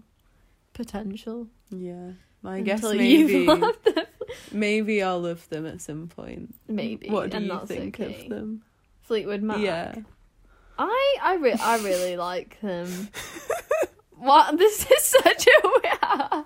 potential. 0.73 1.47
Yeah, 1.69 2.11
I 2.43 2.61
guess 2.61 2.83
maybe 2.83 3.33
you've 3.33 3.47
loved 3.59 3.83
them. 3.85 4.05
maybe 4.51 5.01
I'll 5.01 5.21
love 5.21 5.47
them 5.49 5.65
at 5.65 5.81
some 5.81 6.07
point. 6.07 6.53
Maybe. 6.67 7.09
What 7.09 7.29
do 7.31 7.37
and 7.37 7.45
you 7.47 7.61
think 7.65 7.99
okay. 7.99 8.23
of 8.23 8.29
them? 8.29 8.63
Fleetwood 9.01 9.41
Mac. 9.41 9.59
Yeah. 9.59 9.95
I 10.77 11.17
I 11.21 11.35
re- 11.35 11.53
I 11.53 11.77
really 11.77 12.17
like 12.29 12.59
them. 12.61 13.09
what? 14.15 14.57
This 14.57 14.85
is 14.91 15.03
such 15.03 15.47
a 15.47 15.61
weird. 15.63 16.45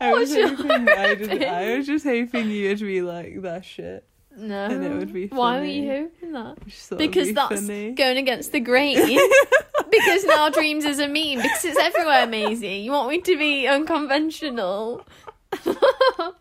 I 0.00 0.14
was 0.14 0.32
hoping 0.34 0.88
I, 0.88 1.72
I 1.72 1.76
was 1.76 1.86
just 1.86 2.04
hoping 2.04 2.50
you'd 2.50 2.80
be 2.80 3.02
like 3.02 3.42
that 3.42 3.64
shit. 3.64 4.07
No. 4.38 4.64
And 4.66 4.84
it 4.84 4.92
would 4.96 5.12
be 5.12 5.26
Why 5.28 5.58
were 5.58 5.64
you 5.64 5.88
hoping 5.90 6.32
that? 6.32 6.56
I 6.60 6.64
just 6.68 6.88
thought 6.88 7.00
it'd 7.00 7.10
Because 7.10 7.28
be 7.28 7.34
that's 7.34 7.60
funny. 7.60 7.92
going 7.92 8.16
against 8.18 8.52
the 8.52 8.60
grain. 8.60 8.96
because 9.90 10.24
now 10.24 10.48
dreams 10.50 10.84
is 10.84 10.98
a 10.98 11.06
meme. 11.08 11.42
Because 11.42 11.64
it's 11.64 11.78
everywhere, 11.78 12.26
Maisie. 12.26 12.76
You 12.78 12.92
want 12.92 13.08
me 13.10 13.20
to 13.20 13.36
be 13.38 13.66
unconventional? 13.66 15.06
no. 15.66 16.34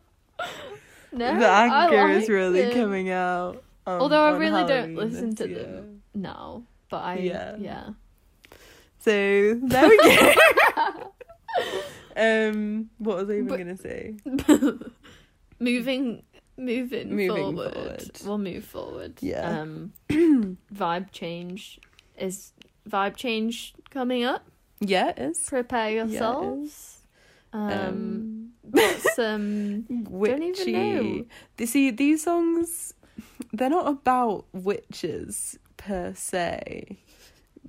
the 1.11 1.47
anger 1.47 2.09
is 2.09 2.29
really 2.29 2.61
them. 2.63 2.73
coming 2.73 3.09
out. 3.09 3.63
um, 3.85 4.01
Although 4.01 4.23
I 4.23 4.37
really 4.37 4.65
don't 4.65 4.95
listen 4.95 5.35
to 5.35 5.47
year. 5.47 5.63
them 5.63 6.01
now. 6.13 6.63
But 6.89 6.97
I 7.03 7.15
Yeah. 7.17 7.55
yeah. 7.59 7.89
So 8.99 9.11
there 9.61 9.87
we 9.89 9.97
go. 9.97 10.33
um, 12.17 12.89
what 12.97 13.17
was 13.17 13.29
I 13.29 13.33
even 13.33 13.47
But- 13.47 13.57
gonna 13.57 13.77
say? 13.77 14.15
moving 15.59 16.23
moving, 16.57 17.15
Moving 17.15 17.55
forward. 17.55 17.73
forward. 17.73 18.11
We'll 18.25 18.37
move 18.37 18.65
forward. 18.65 19.13
Yeah. 19.21 19.61
Um 19.61 19.93
vibe 20.73 21.11
change 21.11 21.79
is 22.17 22.53
vibe 22.89 23.15
change 23.15 23.73
coming 23.89 24.23
up. 24.23 24.43
Yeah, 24.79 25.09
it 25.09 25.19
is. 25.19 25.45
Prepare 25.47 25.89
Yeah, 25.91 26.03
yourselves. 26.05 26.99
um, 27.53 27.71
Um, 27.71 28.49
what's 28.61 29.17
um 29.19 29.81
Don't 30.03 30.03
even 30.43 30.43
witchy. 30.49 30.71
know. 30.71 31.25
They 31.57 31.65
see 31.65 31.91
these 31.91 32.23
songs. 32.23 32.93
They're 33.53 33.69
not 33.69 33.87
about 33.87 34.45
witches 34.53 35.57
per 35.77 36.13
se, 36.13 36.97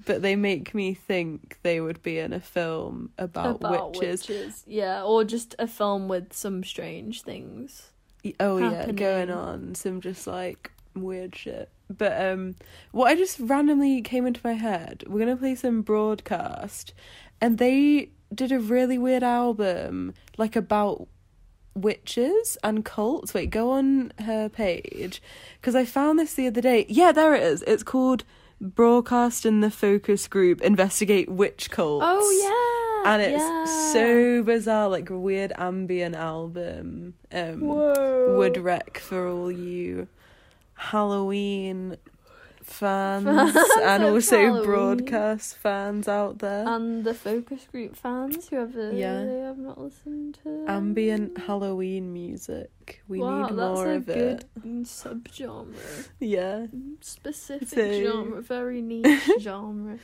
but 0.05 0.21
they 0.23 0.37
make 0.37 0.75
me 0.75 0.93
think 0.95 1.59
they 1.63 1.81
would 1.81 2.03
be 2.03 2.19
in 2.19 2.33
a 2.35 2.41
film 2.41 3.11
about, 3.17 3.57
about 3.57 3.97
witches. 3.97 4.29
witches. 4.29 4.65
Yeah, 4.67 5.03
or 5.05 5.25
just 5.25 5.55
a 5.59 5.67
film 5.67 6.09
with 6.09 6.33
some 6.35 6.63
strange 6.65 7.23
things. 7.23 7.93
Oh 8.41 8.59
yeah, 8.59 8.91
going 8.93 9.31
on 9.31 9.75
some 9.75 10.01
just 10.01 10.27
like 10.27 10.73
weird 10.95 11.35
shit. 11.35 11.71
But 11.89 12.21
um, 12.21 12.55
what 12.93 13.09
I 13.09 13.15
just 13.15 13.39
randomly 13.41 14.03
came 14.03 14.27
into 14.27 14.41
my 14.45 14.55
head, 14.55 15.05
we're 15.07 15.21
gonna 15.21 15.37
play 15.37 15.55
some 15.55 15.83
broadcast, 15.83 16.93
and 17.41 17.59
they 17.59 18.11
did 18.35 18.53
a 18.53 18.61
really 18.61 18.99
weird 18.99 19.23
album 19.23 20.15
like 20.37 20.57
about 20.57 21.09
witches 21.75 22.59
and 22.63 22.85
cults. 22.85 23.33
Wait, 23.33 23.51
go 23.51 23.71
on 23.71 24.13
her 24.21 24.49
page 24.49 25.23
because 25.61 25.75
I 25.75 25.85
found 25.85 26.19
this 26.19 26.35
the 26.35 26.47
other 26.47 26.61
day. 26.61 26.87
Yeah, 26.89 27.13
there 27.13 27.35
it 27.35 27.43
is. 27.43 27.63
It's 27.67 27.83
called 27.83 28.25
Broadcast 28.61 29.45
and 29.45 29.63
the 29.63 29.71
Focus 29.71 30.27
Group 30.27 30.61
Investigate 30.61 31.31
Witch 31.31 31.71
Cults. 31.71 32.05
Oh 32.07 33.03
yeah. 33.05 33.13
And 33.13 33.23
it's 33.23 33.41
yeah. 33.41 33.93
so 33.93 34.43
bizarre, 34.43 34.89
like 34.89 35.09
weird 35.11 35.53
ambient 35.57 36.17
album. 36.17 37.15
Um, 37.31 37.61
Whoa. 37.61 38.37
would 38.37 38.57
wreck 38.57 38.99
for 38.99 39.29
all 39.29 39.53
you 39.53 40.09
Halloween 40.75 41.97
fans, 42.69 43.25
Fans 43.55 43.57
and 43.83 44.05
also 44.05 44.37
Halloween. 44.39 44.65
broadcast 44.65 45.57
fans 45.57 46.07
out 46.09 46.39
there. 46.39 46.65
and 46.69 47.05
the 47.05 47.15
focus 47.15 47.67
group 47.71 47.97
fans, 47.97 48.49
whoever 48.49 48.93
Yeah. 48.93 49.25
they 49.25 49.39
have 49.41 49.59
not 49.59 49.79
listened 49.81 50.39
to 50.45 50.65
Ambient 50.69 51.39
Halloween 51.39 52.13
music. 52.13 53.03
We 53.09 53.19
wow, 53.21 53.43
need 53.49 53.57
that's 53.57 53.77
more 53.79 53.93
a 53.93 53.97
of 53.97 54.07
good 54.07 54.17
it. 54.17 54.47
subgenre. 54.85 56.09
Yeah. 56.21 56.67
Specific 57.01 57.69
So- 57.69 58.03
genre, 58.05 58.43
very 58.43 58.83
niche 58.91 59.31
genre. 59.41 59.99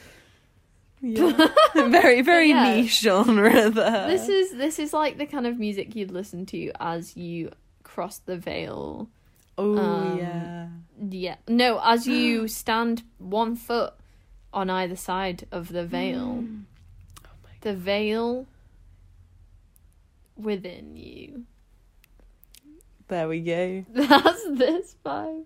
Yeah. 1.01 1.49
very, 1.75 2.23
very 2.23 2.49
yeah. 2.49 2.77
niche 2.77 3.01
genre 3.01 3.69
there. 3.71 4.09
This 4.09 4.29
is 4.29 4.53
this 4.53 4.79
is 4.79 4.93
like 4.95 5.19
the 5.19 5.27
kind 5.27 5.47
of 5.47 5.59
music 5.59 5.95
you'd 5.95 6.11
listen 6.11 6.47
to 6.47 6.71
as 6.81 7.15
you 7.17 7.51
cross 7.83 8.19
the 8.19 8.39
veil. 8.39 9.11
Oh 9.57 9.79
um, 9.79 10.19
yeah. 10.19 10.69
Yeah. 11.11 11.37
No, 11.49 11.81
as 11.83 12.07
you 12.09 12.49
stand 12.49 13.03
one 13.19 13.57
foot 13.57 13.95
on 14.53 14.71
either 14.71 14.97
side 14.97 15.47
of 15.51 15.69
the 15.69 15.85
veil. 15.85 16.45
Mm. 16.45 16.63
Oh 17.27 17.31
the 17.61 17.75
veil 17.75 18.47
within 20.37 20.97
you. 20.97 21.45
There 23.09 23.29
we 23.29 23.41
go. 23.41 23.85
That's 23.95 24.45
this 24.51 24.97
vibe. 25.05 25.45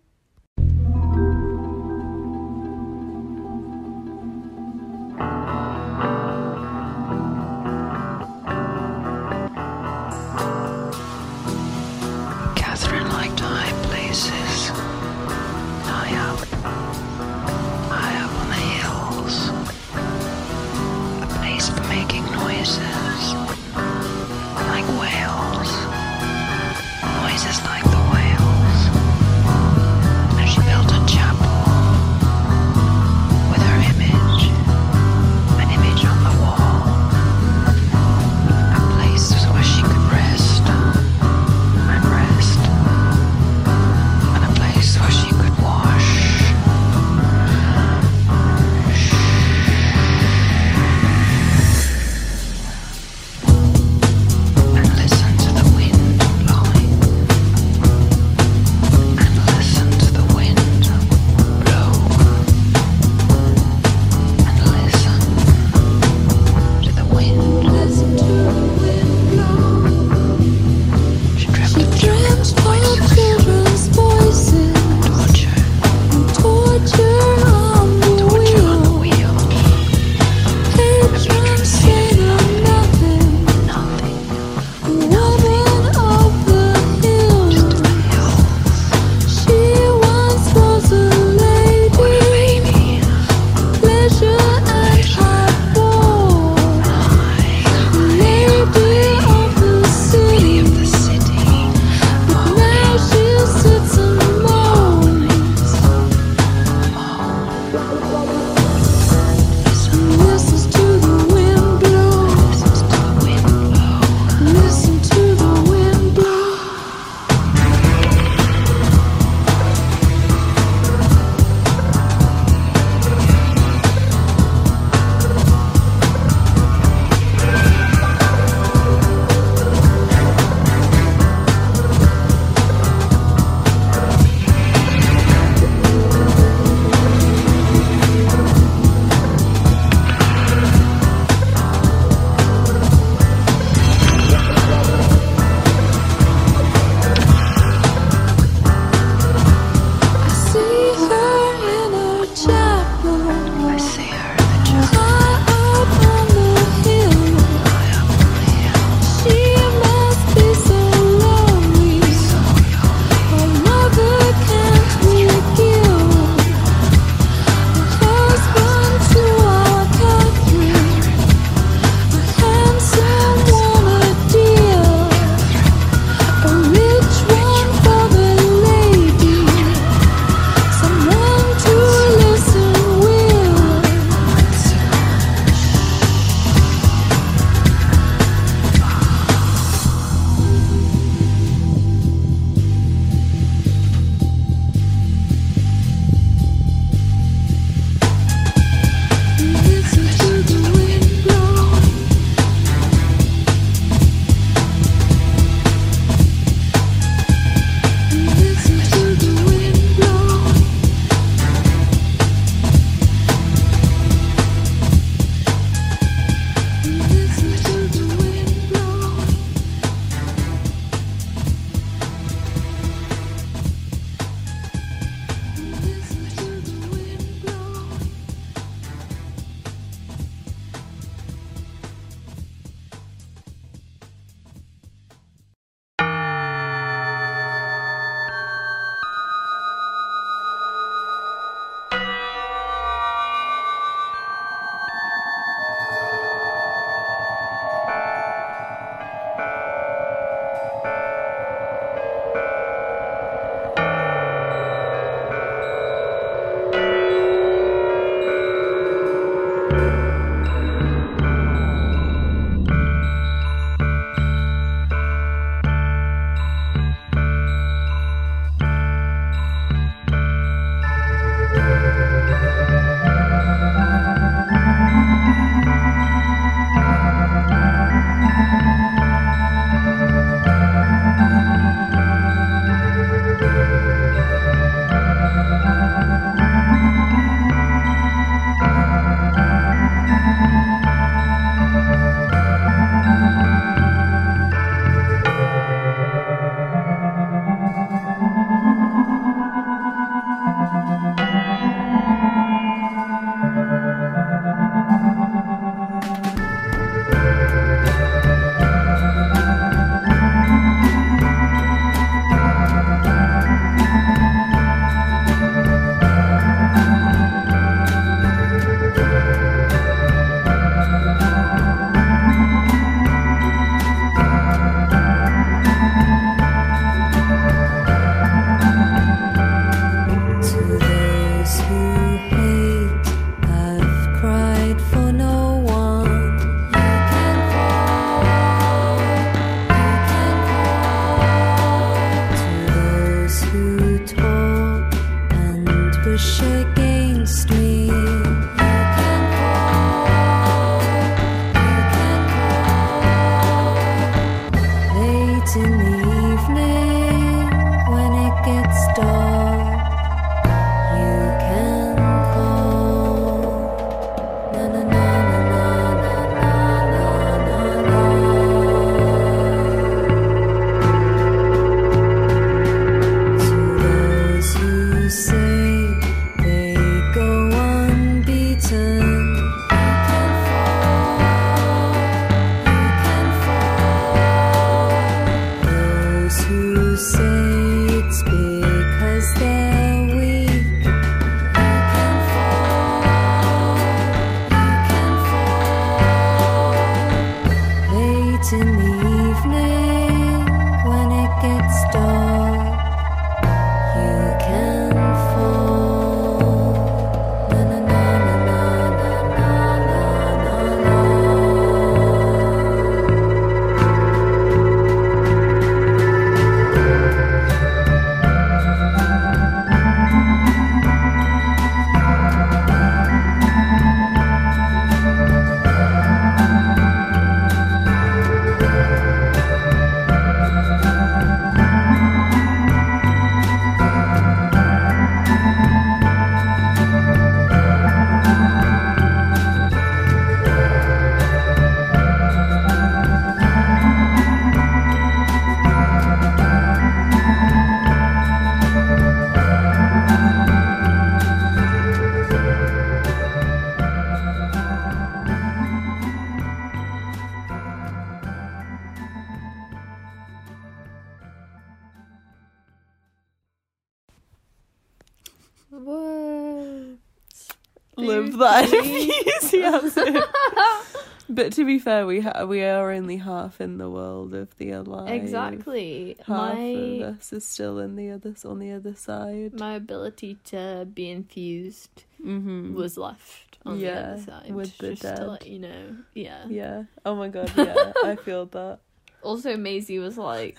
But 471.38 471.52
to 471.52 471.64
be 471.64 471.78
fair, 471.78 472.04
we 472.04 472.20
ha- 472.20 472.44
we 472.46 472.64
are 472.64 472.90
only 472.90 473.18
half 473.18 473.60
in 473.60 473.78
the 473.78 473.88
world 473.88 474.34
of 474.34 474.56
the 474.56 474.72
alive. 474.72 475.08
Exactly. 475.08 476.16
Half 476.26 476.56
my 476.56 476.58
of 476.58 477.16
us 477.18 477.32
is 477.32 477.46
still 477.46 477.78
in 477.78 477.94
the 477.94 478.10
other 478.10 478.34
on 478.44 478.58
the 478.58 478.72
other 478.72 478.96
side. 478.96 479.54
my 479.54 479.74
ability 479.74 480.38
to 480.46 480.88
be 480.92 481.08
infused 481.08 482.02
mm-hmm. 482.20 482.74
was 482.74 482.98
left 482.98 483.58
on 483.64 483.78
Yeah, 483.78 483.94
the 483.94 484.08
other 484.14 484.22
side. 484.22 484.52
with 484.52 484.78
the 484.78 484.90
just 484.90 485.02
dead. 485.02 485.16
to 485.18 485.30
let 485.30 485.46
you 485.46 485.60
know. 485.60 485.96
Yeah. 486.12 486.44
Yeah. 486.48 486.82
Oh 487.06 487.14
my 487.14 487.28
god. 487.28 487.52
Yeah, 487.56 487.92
I 488.04 488.16
feel 488.24 488.46
that. 488.46 488.80
Also, 489.22 489.56
Maisie 489.56 490.00
was 490.00 490.18
like, 490.18 490.58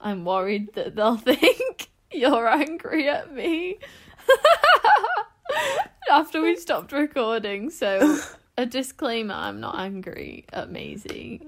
"I'm 0.00 0.24
worried 0.24 0.72
that 0.72 0.96
they'll 0.96 1.16
think 1.30 1.90
you're 2.10 2.48
angry 2.48 3.10
at 3.10 3.30
me." 3.30 3.78
After 6.10 6.40
we 6.40 6.56
stopped 6.56 6.92
recording, 6.92 7.68
so 7.68 8.18
a 8.58 8.66
disclaimer: 8.66 9.34
I'm 9.34 9.60
not 9.60 9.78
angry 9.78 10.44
at 10.52 10.70
Maisie. 10.70 11.42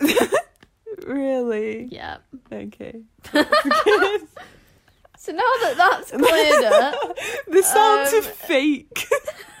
Really? 1.06 1.84
Yeah. 1.90 2.18
Okay. 2.52 3.00
So 5.20 5.32
now 5.32 5.38
that 5.62 5.74
that's 5.76 6.10
cleared 6.12 6.64
up, 6.64 6.94
the 7.48 7.62
sounds 7.62 8.12
Um, 8.12 8.18
of 8.20 8.24
fake. 8.24 9.06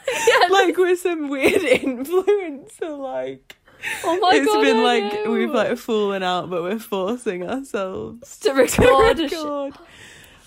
yeah, 0.08 0.46
like 0.50 0.76
with 0.76 1.00
some 1.00 1.28
weird 1.28 1.62
influence 1.62 2.74
or 2.80 2.90
like 2.96 3.56
oh 4.04 4.18
my 4.20 4.34
it's 4.36 4.46
god, 4.46 4.60
It's 4.64 4.68
been 4.72 4.76
I 4.78 4.82
like 4.82 5.12
know. 5.24 5.32
we've 5.32 5.50
like 5.50 5.76
fallen 5.76 6.22
out 6.22 6.48
but 6.48 6.62
we're 6.62 6.78
forcing 6.78 7.42
ourselves 7.48 8.38
to 8.40 8.50
to 8.50 8.54
record. 8.54 9.18
sh- 9.18 9.32
record. 9.32 9.74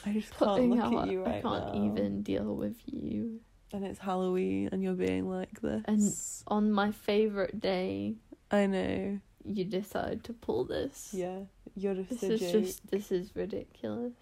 I 0.05 0.13
just 0.13 0.33
can't 0.37 0.69
look 0.69 0.79
out- 0.79 1.03
at 1.03 1.11
you 1.11 1.23
right 1.23 1.35
I 1.35 1.41
can't 1.41 1.75
now. 1.75 1.91
even 1.91 2.21
deal 2.23 2.55
with 2.55 2.77
you. 2.85 3.41
And 3.73 3.85
it's 3.85 3.99
Halloween 3.99 4.69
and 4.71 4.83
you're 4.83 4.93
being 4.93 5.29
like 5.29 5.61
this. 5.61 5.83
And 5.85 6.13
on 6.47 6.71
my 6.71 6.91
favorite 6.91 7.59
day, 7.61 8.15
I 8.51 8.65
know. 8.67 9.19
you 9.45 9.63
decide 9.65 10.23
to 10.25 10.33
pull 10.33 10.65
this. 10.65 11.09
Yeah. 11.13 11.39
You're 11.75 11.95
just 11.95 12.09
This 12.09 12.23
is 12.23 12.39
joke. 12.41 12.51
just 12.51 12.91
this 12.91 13.11
is 13.11 13.35
ridiculous. 13.35 14.13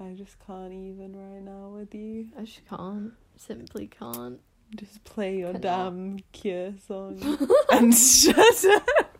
I 0.00 0.14
just 0.14 0.36
can't 0.46 0.72
even 0.72 1.14
right 1.14 1.42
now 1.42 1.68
with 1.76 1.94
you. 1.94 2.28
I 2.38 2.42
just 2.44 2.66
can't. 2.66 3.12
Simply 3.36 3.86
can't. 3.88 4.40
Just 4.74 5.04
play 5.04 5.38
your 5.38 5.52
damn 5.52 6.18
Cure 6.32 6.72
song 6.88 7.20
and 7.70 7.94
shut 7.94 8.64
up. 8.64 9.18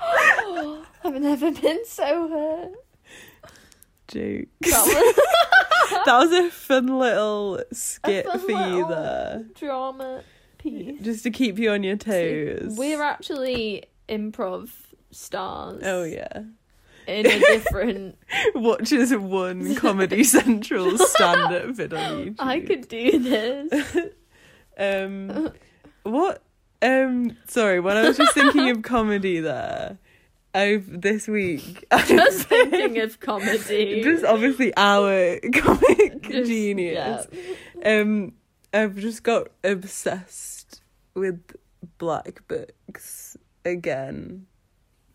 I've 1.04 1.20
never 1.20 1.50
been 1.52 1.84
so 1.84 2.28
hurt. 2.28 2.72
Joke. 4.08 4.48
That 6.06 6.18
was 6.18 6.32
a 6.32 6.50
fun 6.50 6.86
little 6.98 7.62
skit 7.72 8.26
fun 8.26 8.38
for 8.40 8.50
you 8.50 8.86
there. 8.88 9.44
drama 9.54 10.22
piece. 10.58 11.00
Just 11.02 11.22
to 11.24 11.30
keep 11.30 11.58
you 11.58 11.70
on 11.70 11.82
your 11.82 11.96
toes. 11.96 12.74
We're 12.76 13.02
actually 13.02 13.84
improv 14.08 14.70
stars. 15.10 15.82
Oh 15.84 16.04
yeah. 16.04 16.42
In 17.06 17.26
a 17.26 17.38
different. 17.38 18.16
Watches 18.54 19.14
one 19.14 19.74
Comedy 19.76 20.22
Central 20.24 20.96
stand 20.98 21.52
up 21.54 21.74
vid 21.74 21.92
on 21.92 22.26
YouTube. 22.26 22.36
I 22.38 22.60
could 22.60 22.88
do 22.88 23.18
this. 23.18 23.96
Um 24.78 25.50
what 26.04 26.42
um 26.80 27.36
sorry, 27.46 27.80
when 27.80 27.96
I 27.96 28.02
was 28.08 28.16
just 28.16 28.34
thinking 28.34 28.70
of 28.70 28.82
comedy 28.82 29.40
there, 29.40 29.98
I've 30.54 31.00
this 31.00 31.28
week 31.28 31.86
Just 32.06 32.48
thinking 32.48 32.98
of 33.00 33.18
comedy. 33.20 34.02
just 34.02 34.24
obviously 34.24 34.72
our 34.76 35.38
comic 35.54 36.22
Just- 36.22 36.48
genius. 36.50 37.26
yeah. 37.32 37.90
Um 38.00 38.32
I've 38.74 38.96
just 38.96 39.22
got 39.22 39.48
obsessed 39.64 40.80
with 41.14 41.40
black 41.98 42.42
books 42.48 43.36
again 43.64 44.46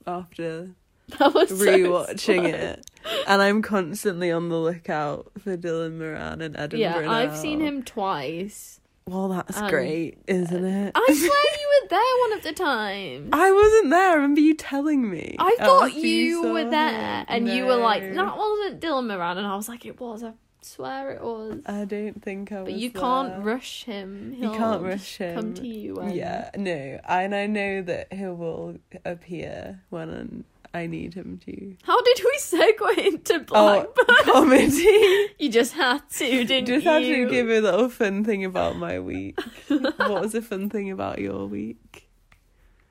after 0.06 0.72
That 1.20 1.34
was 1.34 1.50
so 1.50 1.56
rewatching 1.56 2.40
smart. 2.40 2.54
it. 2.56 2.86
And 3.28 3.42
I'm 3.42 3.62
constantly 3.62 4.32
on 4.32 4.50
the 4.50 4.58
lookout 4.58 5.32
for 5.40 5.58
Dylan 5.58 5.98
Moran 5.98 6.42
and 6.42 6.56
Edinburgh. 6.58 6.80
Yeah, 7.04 7.10
I've 7.12 7.32
now. 7.32 7.36
seen 7.36 7.60
him 7.62 7.82
twice. 7.84 8.80
Well, 9.08 9.30
that's 9.30 9.58
Um, 9.58 9.70
great, 9.70 10.18
isn't 10.28 10.66
it? 10.66 10.92
I 10.94 11.06
swear 11.06 11.16
you 11.62 11.82
were 11.82 11.88
there 11.90 12.30
one 12.30 12.34
of 12.34 12.44
the 12.44 12.52
times. 12.54 13.30
I 13.32 13.52
wasn't 13.52 13.90
there. 13.90 14.12
I 14.12 14.14
remember 14.16 14.42
you 14.42 14.54
telling 14.54 15.10
me. 15.10 15.36
I 15.40 15.56
thought 15.60 15.88
after 15.88 16.00
you 16.00 16.44
were 16.52 16.70
there, 16.70 17.26
and 17.28 17.48
you 17.48 17.66
were 17.66 17.78
like, 17.78 18.04
"That 18.14 18.38
wasn't 18.38 18.82
Dylan 18.82 19.08
Moran," 19.08 19.38
and 19.38 19.48
I 19.48 19.56
was 19.56 19.70
like, 19.70 19.86
"It 19.86 20.00
was." 20.00 20.24
I 20.24 20.34
swear 20.62 21.12
it 21.12 21.22
was. 21.22 21.62
I 21.66 21.86
don't 21.86 22.22
think 22.22 22.52
I 22.52 22.62
was. 22.64 22.66
But 22.74 22.80
you 22.80 22.90
there. 22.90 23.02
can't 23.02 23.44
rush 23.46 23.86
him. 23.86 24.34
You 24.34 24.50
He'll 24.50 24.56
can't 24.58 24.84
rush 24.84 25.18
him. 25.18 25.36
Come 25.36 25.54
to 25.54 25.68
you. 25.68 25.96
When... 25.96 26.14
Yeah, 26.14 26.50
no, 26.58 27.00
and 27.08 27.34
I 27.34 27.48
know 27.48 27.82
that 27.84 28.12
he 28.12 28.26
will 28.26 28.78
appear 29.06 29.82
when 29.90 30.44
I 30.74 30.88
need 30.88 31.14
him 31.14 31.40
to. 31.46 31.76
How 31.84 32.02
did 32.02 32.20
we 32.24 32.38
segue 32.40 32.98
into 33.08 33.40
Black? 33.40 33.88
Oh, 33.98 34.22
comedy. 34.24 35.28
You 35.40 35.50
just 35.50 35.74
had 35.74 36.10
to, 36.10 36.46
didn't 36.46 36.66
Just 36.66 36.70
you? 36.70 36.76
Just 36.76 36.86
had 36.88 37.00
to 37.02 37.30
give 37.30 37.50
a 37.50 37.60
little 37.60 37.90
fun 37.90 38.24
thing 38.24 38.44
about 38.44 38.76
my 38.76 39.00
week. 39.00 39.40
what 39.68 40.10
was 40.22 40.34
a 40.36 40.42
fun 40.42 40.70
thing 40.70 40.90
about 40.90 41.20
your 41.20 41.46
week? 41.46 42.10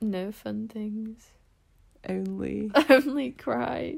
No 0.00 0.30
fun 0.32 0.68
things. 0.68 1.30
Only. 2.08 2.70
Only 2.88 3.32
cry. 3.32 3.96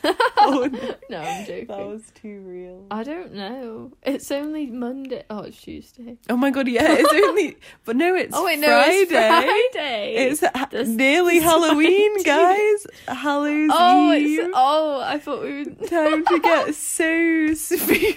oh 0.04 0.68
no, 0.72 0.94
No, 1.10 1.18
I'm 1.18 1.44
joking. 1.44 1.66
that 1.66 1.86
was 1.86 2.04
too 2.14 2.40
real. 2.46 2.86
I 2.90 3.02
don't 3.02 3.34
know. 3.34 3.90
It's 4.04 4.30
only 4.30 4.66
Monday. 4.66 5.24
Oh, 5.28 5.40
it's 5.40 5.60
Tuesday. 5.60 6.16
Oh 6.30 6.36
my 6.36 6.50
god, 6.50 6.68
yeah, 6.68 6.86
it's 6.98 7.12
only. 7.12 7.56
But 7.84 7.96
no, 7.96 8.14
it's 8.14 8.32
oh 8.36 8.44
wait, 8.44 8.60
no, 8.60 8.66
Friday. 8.68 9.00
it's 9.00 9.10
Friday. 9.10 10.14
It's 10.14 10.40
ha- 10.40 10.68
nearly 10.86 11.40
Halloween, 11.40 12.18
17th. 12.20 12.24
guys. 12.24 12.86
Halloween. 13.08 13.70
oh, 13.72 14.12
Eve. 14.12 14.38
it's 14.40 14.50
oh, 14.54 15.00
I 15.00 15.18
thought 15.18 15.42
we 15.42 15.64
were 15.64 15.86
Time 15.88 16.24
to 16.26 16.38
get 16.40 16.74
so 16.76 17.54
spooky. 17.54 18.16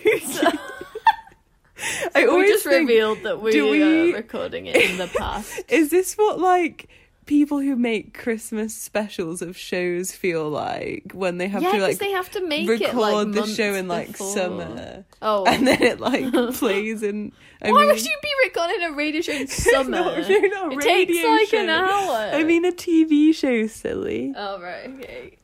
I 2.13 2.23
we 2.23 2.27
always 2.27 2.49
just 2.51 2.63
think, 2.63 2.87
revealed 2.87 3.23
that 3.23 3.41
we, 3.41 3.59
uh, 3.59 3.65
we- 3.65 4.11
are 4.13 4.17
recording 4.17 4.67
it 4.67 4.75
in 4.75 4.97
the 4.97 5.07
past. 5.07 5.63
is 5.67 5.89
this 5.89 6.13
what 6.13 6.39
like 6.39 6.89
people 7.25 7.59
who 7.59 7.75
make 7.75 8.17
Christmas 8.17 8.75
specials 8.75 9.41
of 9.41 9.55
shows 9.57 10.11
feel 10.11 10.49
like 10.49 11.11
when 11.13 11.37
they 11.37 11.47
have 11.47 11.61
yeah, 11.63 11.73
to 11.73 11.77
like 11.79 11.97
they 11.99 12.11
have 12.11 12.29
to 12.31 12.45
make 12.45 12.67
record 12.67 12.89
it 12.89 12.95
like 12.95 13.31
the 13.31 13.45
show 13.45 13.73
in 13.73 13.87
like 13.87 14.07
before. 14.07 14.33
summer 14.33 15.05
Oh, 15.21 15.45
and 15.45 15.67
then 15.67 15.81
it 15.81 15.99
like 15.99 16.31
plays 16.53 17.03
in. 17.03 17.31
I 17.61 17.71
why 17.71 17.81
mean, 17.81 17.89
would 17.89 18.03
you 18.03 18.17
be 18.21 18.29
recording 18.45 18.83
a 18.83 18.91
radio 18.93 19.21
show 19.21 19.33
in 19.33 19.47
summer? 19.47 19.91
No, 19.91 20.15
no, 20.15 20.19
not 20.47 20.73
a 20.73 20.77
it 20.77 20.81
takes 20.81 21.23
like 21.23 21.47
show. 21.49 21.57
an 21.63 21.69
hour. 21.69 22.31
I 22.33 22.43
mean 22.43 22.65
a 22.65 22.71
TV 22.71 23.33
show, 23.35 23.67
silly. 23.67 24.33
Oh 24.35 24.59
right, 24.59 24.89
okay. 24.89 25.37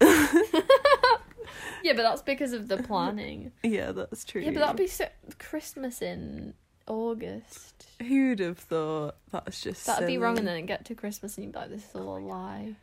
yeah, 1.84 1.94
but 1.94 2.02
that's 2.04 2.22
because 2.22 2.54
of 2.54 2.68
the 2.68 2.78
planning. 2.78 3.52
Yeah, 3.64 3.92
that's 3.92 4.26
true. 4.26 4.42
Yeah, 4.42 4.52
but 4.52 4.60
that'd 4.62 4.76
be 4.78 4.88
so 4.88 5.08
Christmas 5.40 6.02
in 6.02 6.54
August. 6.88 7.87
Who'd 8.02 8.40
have 8.40 8.60
thought? 8.60 9.16
That's 9.32 9.62
just 9.62 9.86
That'd 9.86 10.08
be 10.08 10.18
wrong, 10.18 10.38
and 10.38 10.48
then 10.48 10.66
get 10.66 10.86
to 10.86 10.96
Christmas 10.96 11.38
and 11.38 11.46
you'd 11.46 11.54
be 11.54 11.60
like, 11.60 11.70
"This 11.70 11.90
is 11.90 11.96
all 11.96 12.18
a 12.18 12.20
lie." 12.20 12.76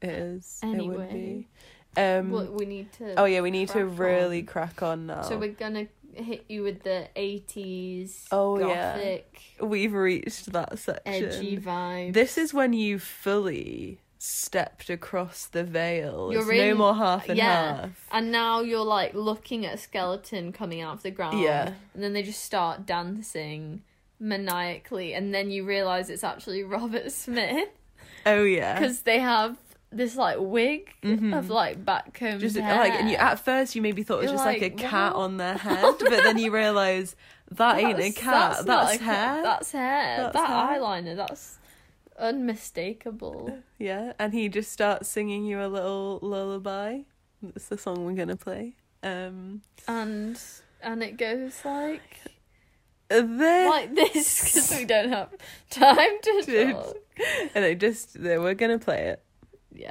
It 0.00 0.10
is. 0.10 0.58
It 0.62 0.66
would 0.66 0.74
Anyway. 0.74 1.46
be. 1.94 2.00
Um, 2.00 2.30
Well, 2.30 2.46
we 2.46 2.64
need 2.64 2.92
to. 2.94 3.14
oh 3.20 3.26
yeah, 3.26 3.40
we 3.42 3.50
need 3.50 3.68
to 3.70 3.84
really 3.84 4.40
on. 4.40 4.46
crack 4.46 4.82
on 4.82 5.06
now. 5.06 5.22
So 5.22 5.38
we're 5.38 5.52
gonna 5.52 5.86
hit 6.14 6.44
you 6.48 6.62
with 6.62 6.82
the 6.82 7.08
eighties. 7.16 8.26
Oh, 8.32 8.58
yeah. 8.58 9.18
We've 9.60 9.92
reached 9.92 10.52
that 10.52 10.78
section. 10.78 11.24
edgy 11.24 11.58
vibe. 11.58 12.14
This 12.14 12.38
is 12.38 12.52
when 12.54 12.72
you 12.72 12.98
fully 12.98 13.98
stepped 14.18 14.88
across 14.88 15.46
the 15.46 15.64
veil. 15.64 16.30
You're 16.32 16.50
it's 16.52 16.60
no 16.60 16.74
more 16.74 16.94
half 16.94 17.28
and 17.28 17.36
yeah. 17.36 17.76
half. 17.76 18.08
And 18.12 18.30
now 18.30 18.60
you're 18.60 18.84
like 18.84 19.14
looking 19.14 19.66
at 19.66 19.74
a 19.74 19.78
skeleton 19.78 20.52
coming 20.52 20.80
out 20.80 20.94
of 20.94 21.02
the 21.02 21.10
ground. 21.10 21.40
Yeah. 21.40 21.74
And 21.94 22.02
then 22.02 22.12
they 22.12 22.22
just 22.22 22.42
start 22.44 22.86
dancing 22.86 23.82
maniacally, 24.22 25.12
and 25.14 25.34
then 25.34 25.50
you 25.50 25.64
realize 25.64 26.08
it's 26.08 26.24
actually 26.24 26.62
Robert 26.76 27.10
Smith 27.12 27.68
Oh 28.24 28.44
yeah. 28.44 28.78
because 28.78 29.00
they 29.02 29.18
have 29.18 29.58
this 29.90 30.16
like 30.16 30.36
wig 30.40 30.88
of 31.02 31.50
like 31.50 31.84
backcombed 31.84 32.12
Mm-hmm. 32.14 32.38
just 32.38 32.56
hair. 32.56 32.76
like 32.78 32.92
and 32.94 33.10
you 33.10 33.16
at 33.16 33.44
first 33.44 33.74
you 33.76 33.82
maybe 33.82 34.02
thought 34.02 34.18
it 34.18 34.22
was 34.22 34.26
You're 34.30 34.34
just 34.36 34.46
like, 34.46 34.62
like, 34.62 34.72
a 34.72 34.76
cat 34.76 35.14
what? 35.14 35.22
on 35.24 35.36
their 35.36 35.58
head, 35.58 35.94
but 35.98 36.08
then 36.22 36.38
you 36.38 36.50
realise 36.50 37.14
that 37.50 37.76
ain't 37.78 37.98
a 37.98 38.10
That's- 38.10 38.14
cat. 38.16 38.64
That's, 38.66 38.94
a 38.94 38.98
cat. 38.98 39.34
hair. 39.34 39.42
That's 39.42 39.72
hair. 39.72 40.16
That's 40.18 40.32
that 40.34 40.46
hair. 40.48 40.80
eyeliner. 40.80 41.16
That's 41.16 41.58
unmistakable. 42.18 43.58
Yeah, 43.78 44.12
and 44.20 44.32
he 44.32 44.48
just 44.48 44.70
starts 44.70 45.08
singing 45.08 45.44
you 45.44 45.60
a 45.60 45.66
little 45.66 46.20
lullaby. 46.22 47.00
That's 47.42 47.66
the 47.66 47.76
song 47.76 48.04
we're 48.06 48.12
gonna 48.12 48.36
play. 48.36 48.76
Um, 49.02 49.62
and 49.88 50.38
and 50.80 51.02
it 51.02 51.16
goes 51.16 51.64
like 51.64 52.20
then 53.20 53.68
like 53.68 53.94
this 53.94 54.40
because 54.44 54.78
we 54.78 54.84
don't 54.84 55.10
have 55.10 55.28
time 55.70 56.18
to 56.22 56.42
Dude. 56.46 56.70
talk. 56.74 56.96
and 57.54 57.64
I 57.64 57.74
just 57.74 58.18
we're 58.18 58.54
gonna 58.54 58.78
play 58.78 59.08
it. 59.08 59.22
Yeah. 59.74 59.90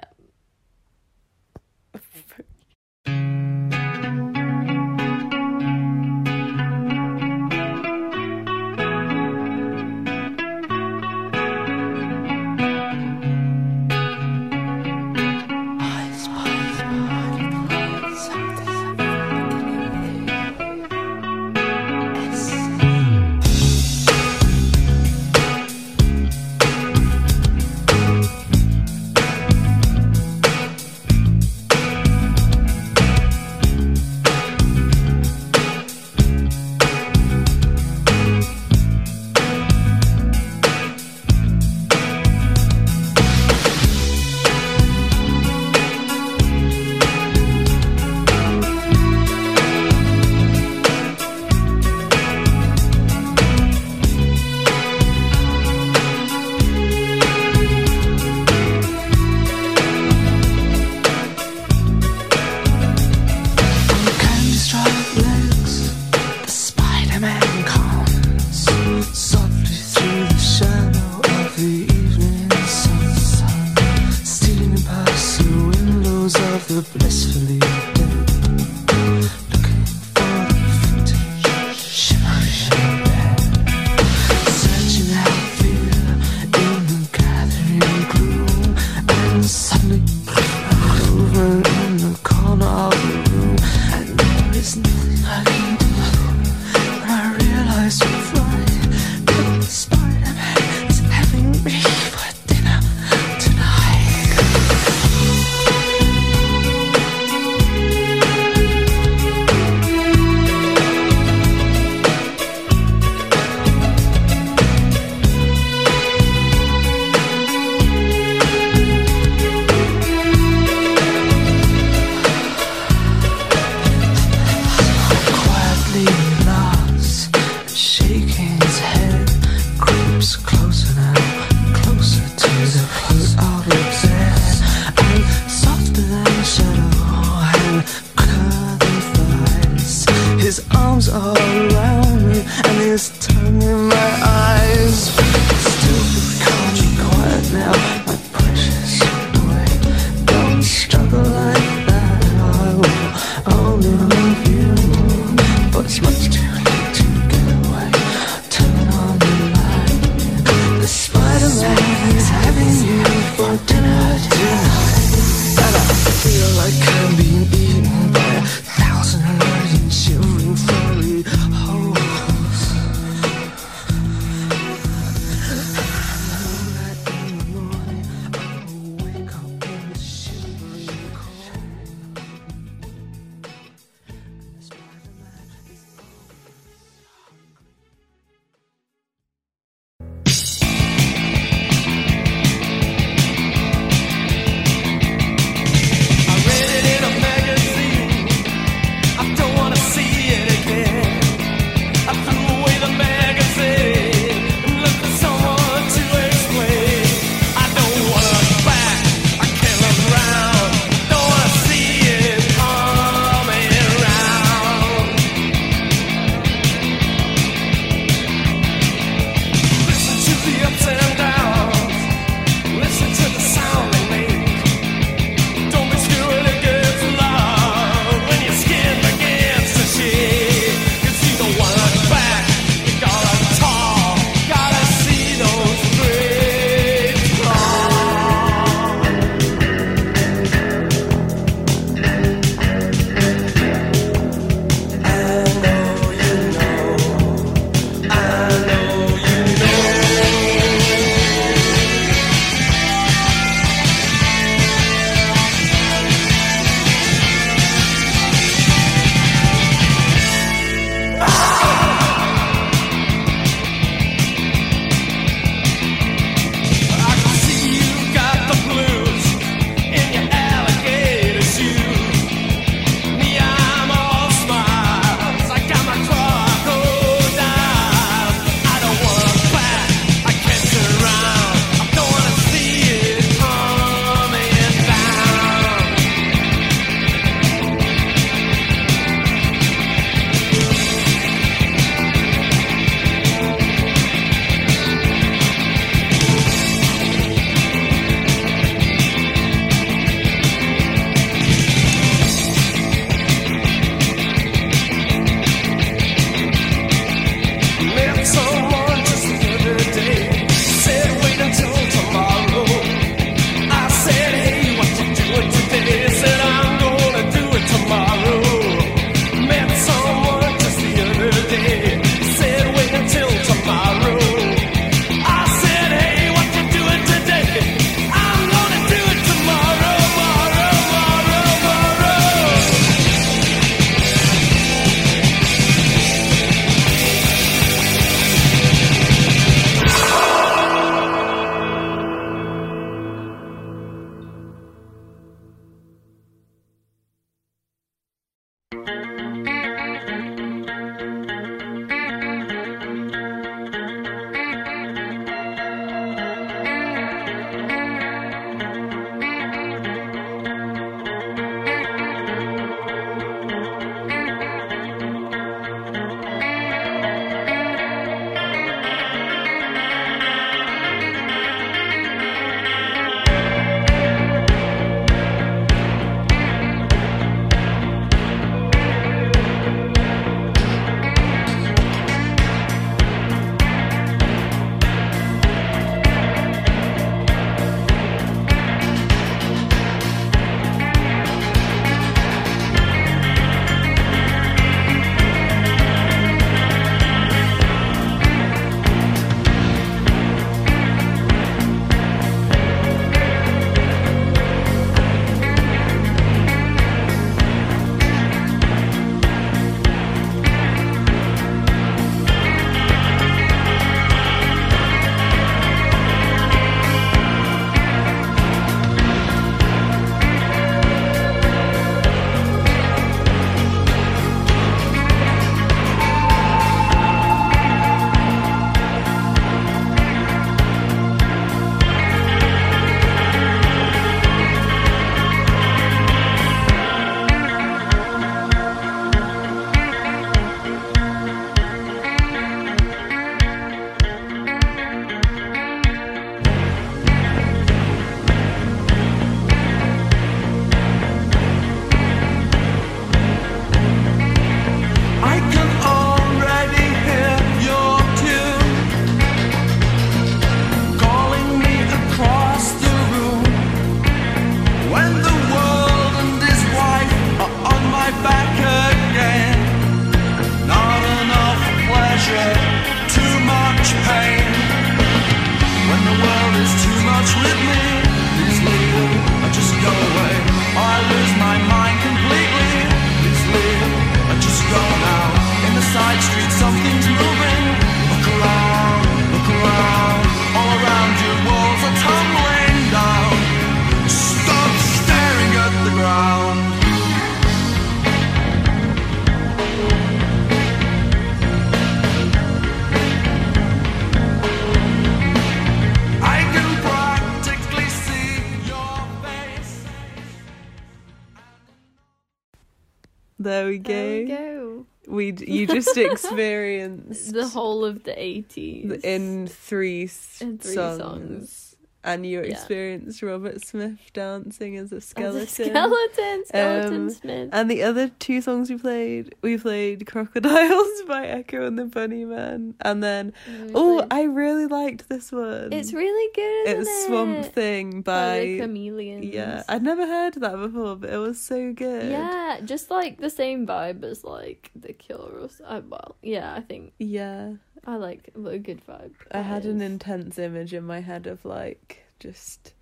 Just 515.96 516.26
experienced 516.26 517.34
The 517.34 517.48
whole 517.48 517.84
of 517.86 518.04
the 518.04 518.12
80s. 518.12 519.04
in 519.04 519.48
three, 519.48 520.10
In 520.42 520.58
three 520.58 520.74
songs. 520.74 520.98
songs. 521.00 521.71
And 522.04 522.26
you 522.26 522.40
Yeah. 522.42 522.52
experienced 522.52 523.22
Robert 523.22 523.64
Smith 523.64 524.00
dancing 524.14 524.76
as 524.78 524.92
a 524.92 524.96
As 524.98 525.06
skeleton. 525.06 525.42
a 525.44 525.46
skeleton, 525.48 526.46
skeleton 526.46 526.94
Um, 526.96 527.10
Smith. 527.12 527.50
And 527.54 527.70
the 527.70 527.84
other 527.84 528.10
two 528.20 528.42
songs 528.42 528.70
we 528.72 528.78
played, 528.78 529.36
we 529.44 529.58
played 529.58 530.08
Crocodiles 530.08 531.02
by 531.08 531.28
Echo 531.28 531.66
and 531.68 531.78
the 531.78 531.84
Bunnymen. 531.86 532.74
And 532.82 533.04
then, 533.04 533.34
We 533.48 533.72
oh, 533.76 534.08
I 534.10 534.24
really 534.24 534.66
liked 534.66 535.10
this 535.10 535.32
one. 535.32 535.72
it's 535.72 535.94
really 535.94 536.32
good. 536.34 536.80
It's 536.80 536.90
it? 536.90 537.06
Swamp 537.08 537.46
Thing 537.54 538.02
By 538.02 538.12
by. 538.40 538.58
Chameleons. 538.66 539.26
Yeah, 539.26 539.64
I'd 539.70 539.84
never 539.84 540.08
heard 540.08 540.34
that 540.36 540.56
before, 540.58 540.96
but 540.96 541.10
it 541.12 541.18
was 541.18 541.40
so 541.40 541.72
good. 541.72 542.10
Yeah, 542.10 542.60
just 542.66 542.90
like 542.90 543.20
the 543.22 543.30
same 543.30 543.68
vibe 543.68 544.04
as 544.04 544.24
like 544.24 544.72
The 544.76 544.94
Cure 544.94 545.20
or 545.42 545.50
uh, 545.66 545.82
well, 545.88 546.16
yeah, 546.24 546.54
I 546.56 546.62
think 546.62 546.94
Yeah. 546.98 547.54
I 547.86 547.96
like 547.96 548.30
a 548.36 548.60
good 548.60 548.86
vibe. 548.86 549.14
I 549.32 549.42
had 549.42 549.66
an 549.66 549.82
intense 549.82 550.38
image 550.38 550.74
in 550.74 550.84
my 550.86 551.00
head 551.00 551.26
of 551.26 551.44
like 551.44 552.04
just 552.20 552.74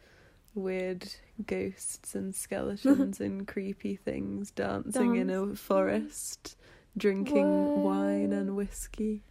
weird 0.53 1.07
ghosts 1.45 2.15
and 2.15 2.35
skeletons 2.35 3.19
and 3.21 3.47
creepy 3.47 3.95
things 3.95 4.51
dancing 4.51 5.15
in 5.15 5.29
a 5.29 5.55
forest, 5.55 6.57
drinking 6.97 7.83
wine 7.83 8.33
and 8.33 8.55
whiskey. 8.55 9.23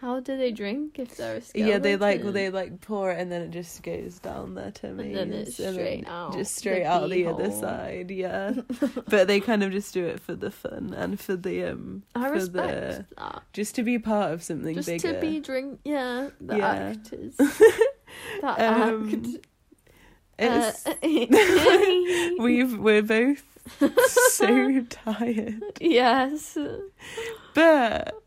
How 0.00 0.20
do 0.20 0.36
they 0.36 0.52
drink 0.52 0.98
if 0.98 1.16
they're 1.16 1.36
a 1.36 1.42
Yeah, 1.54 1.78
they 1.78 1.96
like 1.96 2.18
skeleton? 2.18 2.34
they 2.34 2.50
like 2.50 2.80
pour 2.82 3.10
it 3.10 3.18
and 3.18 3.32
then 3.32 3.40
it 3.42 3.50
just 3.50 3.82
goes 3.82 4.18
down 4.18 4.54
their 4.54 4.70
tummies 4.70 5.14
then 5.14 5.32
it's 5.32 5.54
straight 5.54 6.04
out 6.06 6.32
just 6.34 6.54
the 6.54 6.60
straight 6.60 6.84
out 6.84 7.08
the 7.08 7.26
other 7.26 7.50
side. 7.50 8.10
Yeah, 8.10 8.52
but 9.08 9.28
they 9.28 9.40
kind 9.40 9.62
of 9.62 9.72
just 9.72 9.94
do 9.94 10.04
it 10.04 10.20
for 10.20 10.34
the 10.34 10.50
fun 10.50 10.92
and 10.96 11.18
for 11.18 11.36
the 11.36 11.64
um 11.64 12.02
I 12.14 12.26
for 12.26 12.32
respect 12.32 12.68
the 12.68 13.06
that. 13.16 13.42
just 13.54 13.74
to 13.76 13.82
be 13.82 13.98
part 13.98 14.32
of 14.32 14.42
something 14.42 14.74
bigger. 14.74 14.82
Just 14.82 15.02
bigger. 15.04 15.14
to 15.14 15.20
be 15.20 15.40
drink, 15.40 15.80
yeah, 15.84 16.28
the 16.40 16.56
Yeah. 16.58 16.68
actors, 16.68 17.36
that 18.42 18.60
Um, 18.60 19.24
act. 19.24 19.46
Uh, 20.36 20.72
we've 22.40 22.76
we're 22.76 23.02
both 23.02 23.44
so 24.08 24.82
tired, 24.90 25.62
yes, 25.80 26.58
but 27.54 28.23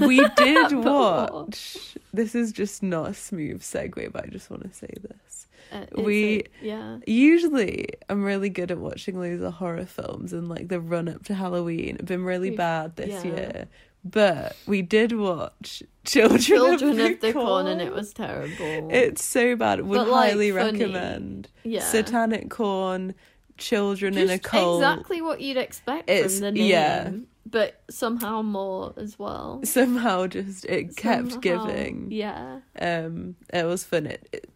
we 0.00 0.26
did 0.36 0.72
watch. 0.72 1.96
This 2.12 2.34
is 2.34 2.52
just 2.52 2.82
not 2.82 3.10
a 3.10 3.14
smooth 3.14 3.62
segue, 3.62 4.12
but 4.12 4.24
I 4.24 4.26
just 4.28 4.50
want 4.50 4.62
to 4.64 4.72
say 4.76 4.88
this. 5.02 5.46
Uh, 5.72 6.02
We- 6.02 6.40
a- 6.40 6.44
yeah. 6.64 6.98
Usually, 7.06 7.88
I'm 8.08 8.22
really 8.22 8.48
good 8.50 8.70
at 8.70 8.78
watching 8.78 9.18
loads 9.18 9.42
of 9.42 9.54
horror 9.54 9.86
films 9.86 10.32
and 10.32 10.48
like 10.48 10.68
the 10.68 10.80
run 10.80 11.08
up 11.08 11.24
to 11.24 11.34
Halloween. 11.34 11.96
I've 12.00 12.06
been 12.06 12.24
really 12.24 12.50
We- 12.50 12.56
bad 12.56 12.96
this 12.96 13.24
yeah. 13.24 13.30
year, 13.30 13.68
but 14.04 14.56
we 14.66 14.82
did 14.82 15.12
watch 15.12 15.82
Children, 16.04 16.40
Children 16.42 17.00
of 17.00 17.10
of 17.12 17.20
the 17.20 17.32
Corn, 17.32 17.66
and 17.66 17.80
it 17.80 17.92
was 17.92 18.12
terrible. 18.12 18.90
It's 18.92 19.24
so 19.24 19.56
bad. 19.56 19.80
Would 19.80 20.06
like, 20.06 20.30
highly 20.30 20.50
funny. 20.52 20.78
recommend. 20.84 21.48
yeah. 21.64 21.80
Satanic 21.82 22.50
Corn, 22.50 23.14
Children 23.58 24.18
in 24.18 24.24
a 24.30 24.38
Just 24.38 24.42
Cult. 24.44 24.82
exactly 24.82 25.22
what 25.22 25.40
you'd 25.40 25.56
expect 25.56 26.08
It's- 26.10 26.34
from 26.34 26.40
the 26.42 26.52
name, 26.52 26.66
yeah. 26.70 27.10
but 27.46 27.80
somehow 27.90 28.42
more 28.42 28.92
as 28.96 29.18
well. 29.18 29.60
Somehow, 29.64 30.26
just 30.26 30.64
it 30.64 30.96
kept 30.96 31.32
Somehow, 31.32 31.66
giving. 31.66 32.08
Yeah. 32.10 32.60
Um, 32.80 33.36
it 33.52 33.64
was 33.64 33.84
fun. 33.84 34.06
It, 34.06 34.28
it 34.32 34.50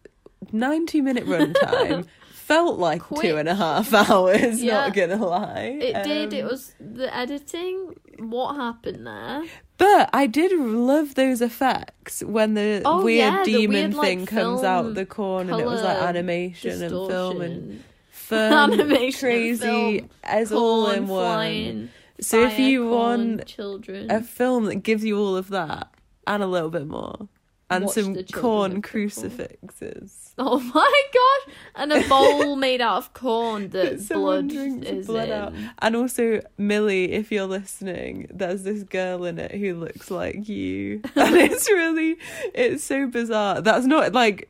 ninety 0.51 1.01
minute 1.01 1.25
runtime 1.25 2.05
felt 2.33 2.79
like 2.79 3.01
Quick. 3.03 3.21
two 3.21 3.37
and 3.37 3.47
a 3.47 3.55
half 3.55 3.93
hours. 4.09 4.61
Yeah. 4.61 4.87
Not 4.87 4.93
gonna 4.95 5.25
lie, 5.25 5.77
It 5.81 6.03
did. 6.03 6.33
It 6.33 6.43
Um, 6.43 6.49
was 6.49 6.73
the 6.79 7.15
editing. 7.15 7.95
What 8.17 8.55
happened 8.55 9.07
there? 9.07 9.43
But 9.77 10.09
I 10.11 10.27
did 10.27 10.51
love 10.59 11.15
those 11.15 11.41
effects 11.41 12.21
when 12.21 12.53
the 12.55 12.81
Oh, 12.83 13.01
weird 13.05 13.33
yeah, 13.33 13.43
the 13.45 13.51
demon 13.53 13.73
weird, 13.75 13.93
like, 13.93 14.05
thing 14.07 14.25
comes 14.25 14.61
out 14.61 14.93
the 14.93 15.05
corn, 15.05 15.49
and 15.49 15.57
it 15.61 15.65
was 15.65 15.81
like 15.81 15.97
animation 16.01 16.81
and 16.81 16.89
film 16.89 17.39
and 17.41 17.53
Distortion. 17.69 17.83
Fun, 18.29 18.73
Animation 18.79 19.19
crazy, 19.19 19.59
film, 19.99 20.09
as 20.23 20.51
all 20.51 20.89
in 20.89 21.07
one. 21.07 21.23
flying, 21.25 21.89
So 22.21 22.43
if 22.45 22.59
you 22.59 22.87
want 22.89 23.45
children, 23.45 24.09
a 24.11 24.21
film 24.23 24.65
that 24.65 24.75
gives 24.77 25.03
you 25.03 25.17
all 25.19 25.35
of 25.35 25.49
that 25.49 25.89
and 26.27 26.43
a 26.43 26.47
little 26.47 26.69
bit 26.69 26.87
more, 26.87 27.27
and 27.71 27.85
Watch 27.85 27.93
some 27.95 28.03
corn 28.05 28.17
of 28.17 28.27
the 28.27 28.33
Corn. 28.33 28.81
crucifixes. 28.81 30.33
oh 30.37 30.59
my 30.59 31.03
gosh, 31.13 31.55
and 31.75 31.91
a 31.93 32.07
bowl 32.07 32.55
made 32.67 32.81
out 32.81 32.97
of 32.97 33.13
corn 33.13 33.69
that 33.69 34.07
blood 34.09 34.51
is 34.51 35.05
blood 35.07 35.27
in. 35.29 35.33
out. 35.33 35.53
And 35.79 35.95
also, 35.95 36.41
Millie, 36.57 37.11
if 37.11 37.31
you're 37.31 37.45
listening, 37.45 38.27
there's 38.33 38.63
this 38.63 38.83
girl 38.83 39.25
in 39.25 39.37
it 39.39 39.51
who 39.51 39.75
looks 39.75 40.09
like 40.11 40.47
you. 40.49 41.01
And 41.15 41.35
it's 41.35 41.69
really, 41.69 42.17
it's 42.53 42.83
so 42.83 43.05
bizarre. 43.07 43.61
That's 43.61 43.85
not 43.85 44.13
like, 44.13 44.49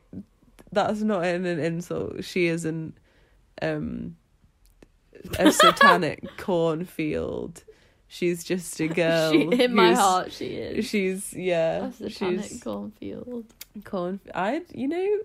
that's 0.72 1.00
not 1.02 1.24
in 1.26 1.44
an 1.46 1.58
insult. 1.58 2.24
She 2.24 2.46
is 2.46 2.64
an, 2.64 2.94
um, 3.62 4.16
a 5.38 5.52
satanic 5.52 6.24
cornfield. 6.36 7.64
She's 8.08 8.42
just 8.42 8.78
a 8.80 8.88
girl. 8.88 9.32
She, 9.32 9.42
in 9.42 9.74
my 9.74 9.94
heart, 9.94 10.32
she 10.32 10.46
is. 10.46 10.84
She's, 10.86 11.32
yeah. 11.32 11.86
a 11.86 11.92
satanic 11.92 12.44
she's 12.44 12.62
cornfield. 12.62 13.46
corn. 13.84 14.18
I'd, 14.34 14.64
you 14.74 14.88
know, 14.88 15.18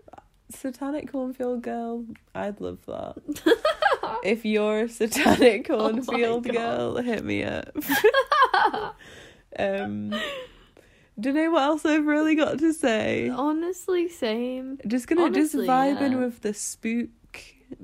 satanic 0.52 1.12
cornfield 1.12 1.64
girl. 1.64 2.06
I'd 2.34 2.62
love 2.62 2.80
that. 2.86 3.16
if 4.24 4.46
you're 4.46 4.82
a 4.82 4.90
satanic 4.90 5.68
Oh 5.70 5.90
cornfield 5.90 6.46
God. 6.46 6.54
girl, 6.54 6.98
hit 6.98 7.24
me 7.24 7.44
up. 7.44 7.76
um, 9.58 10.14
do 11.20 11.30
you 11.30 11.34
know 11.34 11.52
what 11.52 11.64
else 11.64 11.86
I've 11.86 12.06
really 12.06 12.36
got 12.36 12.60
to 12.60 12.74
say? 12.74 13.30
Honestly, 13.30 14.10
same. 14.10 14.80
Just 14.86 15.08
gonna 15.08 15.30
just 15.32 15.56
honestly, 15.56 15.68
vibing 15.68 16.12
yeah. 16.12 16.18
with 16.18 16.42
the 16.42 16.54
spook. 16.54 17.10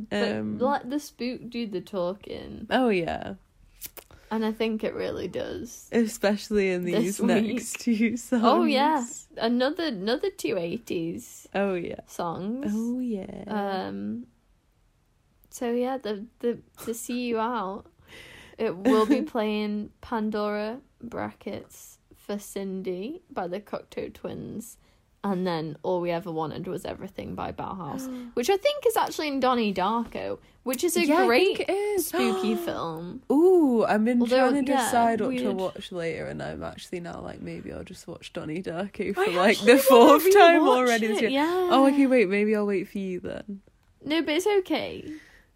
But 0.09 0.31
Um, 0.33 0.59
let 0.59 0.89
the 0.89 0.99
spook 0.99 1.49
do 1.49 1.67
the 1.67 1.81
talking, 1.81 2.67
oh 2.69 2.89
yeah, 2.89 3.35
and 4.29 4.45
I 4.45 4.51
think 4.51 4.83
it 4.83 4.93
really 4.93 5.27
does. 5.27 5.89
especially 5.91 6.71
in 6.71 6.85
these 6.85 7.19
week. 7.19 7.27
next 7.55 7.79
two 7.79 8.17
songs. 8.29 8.43
Oh 8.45 8.63
yeah, 8.63 9.05
another 9.37 9.85
another 9.85 10.29
two 10.29 10.57
eighties 10.57 11.47
Oh 11.53 11.73
yeah. 11.75 12.01
songs. 12.07 12.71
Oh 12.73 12.99
yeah. 12.99 13.43
Um. 13.47 14.27
So 15.49 15.71
yeah, 15.71 15.97
the 15.97 16.25
the 16.39 16.59
to 16.85 16.93
see 16.93 17.21
you 17.27 17.39
out, 17.39 17.85
it 18.57 18.75
will 18.77 19.05
be 19.05 19.21
playing 19.35 19.91
Pandora 20.01 20.79
brackets 21.01 21.97
for 22.15 22.37
Cindy 22.39 23.21
by 23.31 23.47
the 23.47 23.59
Cocteau 23.59 24.13
Twins, 24.13 24.77
and 25.23 25.45
then 25.45 25.77
all 25.83 26.01
we 26.01 26.11
ever 26.11 26.31
wanted 26.31 26.67
was 26.67 26.83
everything 26.85 27.35
by 27.35 27.51
Bauhaus, 27.51 28.07
which 28.33 28.49
I 28.49 28.57
think 28.57 28.85
is 28.85 28.97
actually 28.97 29.27
in 29.27 29.39
Donnie 29.39 29.73
Darko, 29.73 30.39
which 30.63 30.83
is 30.83 30.97
a 30.97 31.05
Yeah, 31.05 31.25
great 31.25 31.59
is. 31.69 32.07
spooky 32.09 32.55
film. 32.55 33.21
Ooh, 33.31 33.83
I've 33.85 34.03
been 34.03 34.21
Although, 34.21 34.49
trying 34.49 34.65
to 34.65 34.71
yeah, 34.71 34.83
decide 34.85 35.21
what 35.21 35.37
to 35.37 35.51
watch 35.51 35.91
later, 35.91 36.25
and 36.25 36.41
I'm 36.41 36.63
actually 36.63 36.99
now 37.01 37.19
like 37.21 37.41
maybe 37.41 37.71
I'll 37.71 37.83
just 37.83 38.07
watch 38.07 38.33
Donnie 38.33 38.63
Darko 38.63 39.13
for 39.13 39.21
I 39.21 39.27
like 39.35 39.59
the 39.59 39.77
fourth 39.77 40.23
time 40.33 40.67
already. 40.67 41.07
this 41.07 41.21
year. 41.21 41.29
Yeah. 41.29 41.67
Oh, 41.71 41.87
okay, 41.87 42.07
wait, 42.07 42.27
maybe 42.29 42.55
I'll 42.55 42.65
wait 42.65 42.87
for 42.87 42.97
you 42.97 43.19
then. 43.19 43.61
No, 44.03 44.21
but 44.21 44.33
it's 44.35 44.47
okay. 44.47 45.05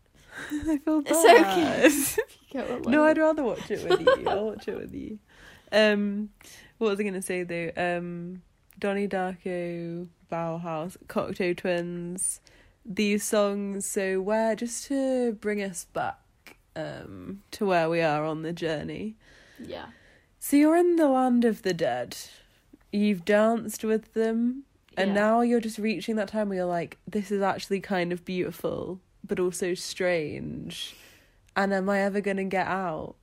I 0.51 0.77
feel 0.77 1.01
bad. 1.01 1.85
It's 1.85 2.17
okay. 2.19 2.81
No, 2.87 3.03
I'd 3.03 3.17
rather 3.17 3.43
watch 3.43 3.69
it 3.69 3.83
with 3.89 3.99
you. 3.99 4.27
I'll 4.29 4.45
watch 4.45 4.67
it 4.67 4.77
with 4.77 4.93
you. 4.93 5.19
Um, 5.71 6.29
what 6.77 6.91
was 6.91 6.99
I 6.99 7.03
gonna 7.03 7.21
say 7.21 7.43
though? 7.43 7.71
Um, 7.75 8.41
Donnie 8.79 9.07
Darko, 9.07 10.07
Bauhaus, 10.31 10.97
Cocteau 11.07 11.55
Twins. 11.55 12.41
These 12.85 13.23
songs. 13.23 13.85
So 13.85 14.21
where 14.21 14.55
just 14.55 14.85
to 14.87 15.33
bring 15.33 15.61
us 15.61 15.85
back, 15.93 16.19
um, 16.75 17.41
to 17.51 17.65
where 17.65 17.89
we 17.89 18.01
are 18.01 18.23
on 18.25 18.41
the 18.43 18.53
journey. 18.53 19.15
Yeah. 19.59 19.87
So 20.39 20.57
you're 20.57 20.75
in 20.75 20.95
the 20.97 21.07
land 21.07 21.45
of 21.45 21.63
the 21.63 21.73
dead. 21.73 22.15
You've 22.91 23.25
danced 23.25 23.83
with 23.83 24.13
them. 24.13 24.63
And 24.97 25.09
Yeah. 25.09 25.15
now 25.15 25.41
you're 25.41 25.59
just 25.59 25.77
reaching 25.77 26.15
that 26.17 26.29
time 26.29 26.49
where 26.49 26.59
you're 26.59 26.65
like, 26.65 26.97
this 27.07 27.31
is 27.31 27.41
actually 27.41 27.81
kind 27.81 28.13
of 28.13 28.23
beautiful, 28.23 29.01
but 29.25 29.39
also 29.39 29.73
strange. 29.73 30.95
And 31.55 31.73
am 31.73 31.89
I 31.89 32.01
ever 32.01 32.21
going 32.21 32.37
to 32.37 32.43
get 32.43 32.67
out? 32.67 33.15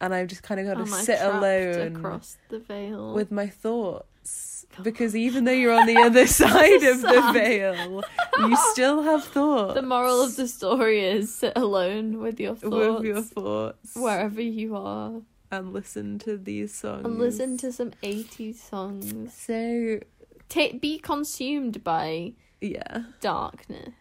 And 0.00 0.14
I've 0.14 0.28
just 0.28 0.42
kind 0.42 0.60
of 0.60 0.66
got 0.66 0.74
to 0.74 0.80
Am 0.80 0.86
sit 1.04 1.20
alone 1.20 1.96
across 1.96 2.36
the 2.48 2.60
veil 2.60 3.12
with 3.12 3.32
my 3.32 3.48
thoughts. 3.48 4.57
Because 4.82 5.16
even 5.16 5.44
though 5.44 5.52
you're 5.52 5.72
on 5.72 5.86
the 5.86 5.96
other 5.98 6.26
side 6.42 6.82
of 6.82 7.00
the 7.02 7.30
veil, 7.32 8.02
you 8.38 8.56
still 8.72 9.02
have 9.02 9.24
thoughts. 9.24 9.74
The 9.74 9.82
moral 9.82 10.22
of 10.22 10.36
the 10.36 10.46
story 10.48 11.00
is 11.04 11.34
sit 11.34 11.52
alone 11.56 12.18
with 12.18 12.38
your 12.40 12.54
thoughts 12.54 12.96
with 13.00 13.04
your 13.04 13.22
thoughts 13.22 13.94
wherever 13.96 14.40
you 14.40 14.76
are 14.76 15.12
and 15.50 15.72
listen 15.72 16.18
to 16.20 16.36
these 16.36 16.74
songs 16.74 17.04
and 17.06 17.18
listen 17.18 17.56
to 17.58 17.72
some 17.72 17.90
80s 18.02 18.56
songs. 18.56 19.32
so 19.34 20.00
Ta 20.48 20.68
be 20.80 20.98
consumed 20.98 21.82
by 21.84 22.34
yeah 22.60 23.02
darkness. 23.20 23.94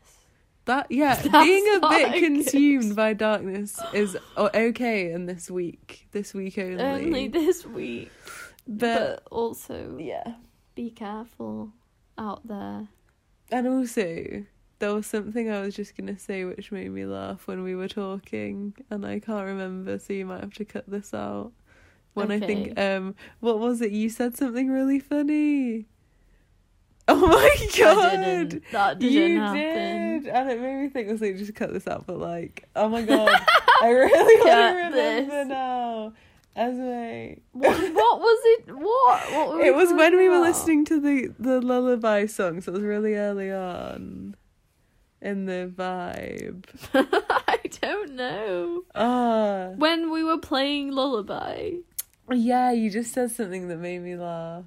that 0.66 0.88
yeah 0.92 1.16
That's 1.22 1.46
being 1.46 1.66
a 1.76 1.80
bit 1.90 2.12
good. 2.14 2.24
consumed 2.24 2.96
by 2.96 3.14
darkness 3.14 3.80
is 3.94 4.18
okay 4.38 5.12
in 5.12 5.26
this 5.26 5.50
week 5.50 6.08
this 6.12 6.34
week 6.34 6.58
only, 6.58 6.84
Only 6.84 7.28
this 7.30 7.66
week. 7.66 8.12
but, 8.68 9.24
But 9.24 9.24
also 9.32 9.98
yeah 10.00 10.34
be 10.78 10.90
careful 10.92 11.72
out 12.18 12.48
there. 12.48 12.88
and 13.52 13.68
also 13.68 14.46
there 14.80 14.94
was 14.94 15.08
something 15.08 15.50
I 15.50 15.62
was 15.62 15.76
just 15.76 15.98
gonna 15.98 16.20
say 16.20 16.46
which 16.46 16.72
made 16.72 16.92
me 16.92 17.04
laugh 17.06 17.48
when 17.48 17.64
we 17.64 17.74
were 17.76 17.88
talking 17.88 18.74
and 18.92 19.06
I 19.06 19.20
can't 19.20 19.46
remember 19.46 19.98
so 19.98 20.14
you 20.14 20.26
might 20.26 20.42
have 20.42 20.54
to 20.54 20.66
cut 20.66 20.88
this 20.88 21.14
out 21.16 21.52
when 22.14 22.30
I 22.32 22.40
think 22.40 22.80
um 22.80 23.16
what 23.40 23.58
was 23.60 23.82
it 23.82 23.92
you 23.92 24.08
said 24.10 24.38
something 24.38 24.70
really 24.70 25.00
funny 25.00 25.88
oh 27.08 27.16
my 27.28 27.68
god 27.80 28.12
didn't. 28.12 28.64
That 28.72 29.00
didn't 29.00 29.14
you 29.14 29.40
happen. 29.40 30.24
did, 30.24 30.28
and 30.28 30.50
it 30.52 30.60
made 30.62 30.82
me 30.82 30.90
think. 30.90 31.10
Was 31.10 31.22
like, 31.22 31.38
just 31.38 31.56
cut 31.56 31.72
this 31.74 31.88
out. 31.88 32.06
But 32.06 32.20
like, 32.20 32.68
oh 32.76 32.90
my 32.90 33.02
god, 33.02 33.30
I 33.82 33.90
really 33.90 34.36
want 34.46 34.50
to 34.50 34.76
remember 34.76 34.96
this. 34.98 35.48
now. 35.48 36.14
Esme, 36.58 37.40
What, 37.52 37.78
what 37.94 38.20
was 38.20 38.40
it? 38.46 38.76
What? 38.76 39.32
What 39.32 39.66
it 39.66 39.76
was 39.76 39.94
when 39.94 40.18
we 40.18 40.28
were 40.28 40.40
listening 40.40 40.86
to 40.86 41.00
the 41.00 41.32
the 41.38 41.62
lullaby 41.62 42.26
song. 42.26 42.62
So 42.62 42.72
it 42.72 42.76
was 42.76 42.84
really 42.84 43.14
early 43.16 43.52
on 43.52 44.36
in 45.22 45.46
the 45.46 45.72
vibe. 45.74 46.66
I 46.94 47.60
don't 47.82 48.14
know. 48.16 48.84
Ah, 48.96 49.70
When 49.76 50.10
we 50.12 50.24
were 50.24 50.38
playing 50.40 50.92
Lullaby. 50.92 51.74
yeah, 52.32 52.72
you 52.72 52.90
just 52.90 53.14
said 53.14 53.30
something 53.32 53.68
that 53.68 53.78
made 53.78 54.00
me 54.00 54.16
laugh. 54.16 54.66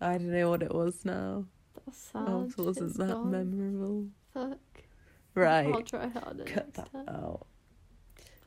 I 0.00 0.12
don't 0.18 0.30
know 0.32 0.50
what 0.50 0.62
it 0.62 0.74
was 0.74 1.04
now. 1.04 1.46
That's 1.86 1.98
sad. 1.98 2.24
Oh, 2.26 2.44
it 2.50 2.58
wasn't 2.58 2.90
It's 2.90 2.98
that 2.98 3.08
gone. 3.08 3.30
memorable. 3.30 4.06
Fuck. 4.34 4.58
Right. 5.34 5.72
I'll 5.74 5.82
try 5.82 6.08
harder. 6.08 6.44
cut 6.44 6.66
next 6.66 6.74
that 6.76 6.92
time. 6.92 7.08
out. 7.08 7.46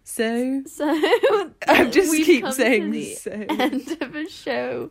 So 0.09 0.63
So 0.67 0.85
I 1.67 1.89
just 1.91 2.15
keep 2.15 2.47
saying 2.53 2.91
the 2.91 3.13
so. 3.15 3.31
end 3.31 3.97
of 4.01 4.15
a 4.15 4.29
show 4.29 4.89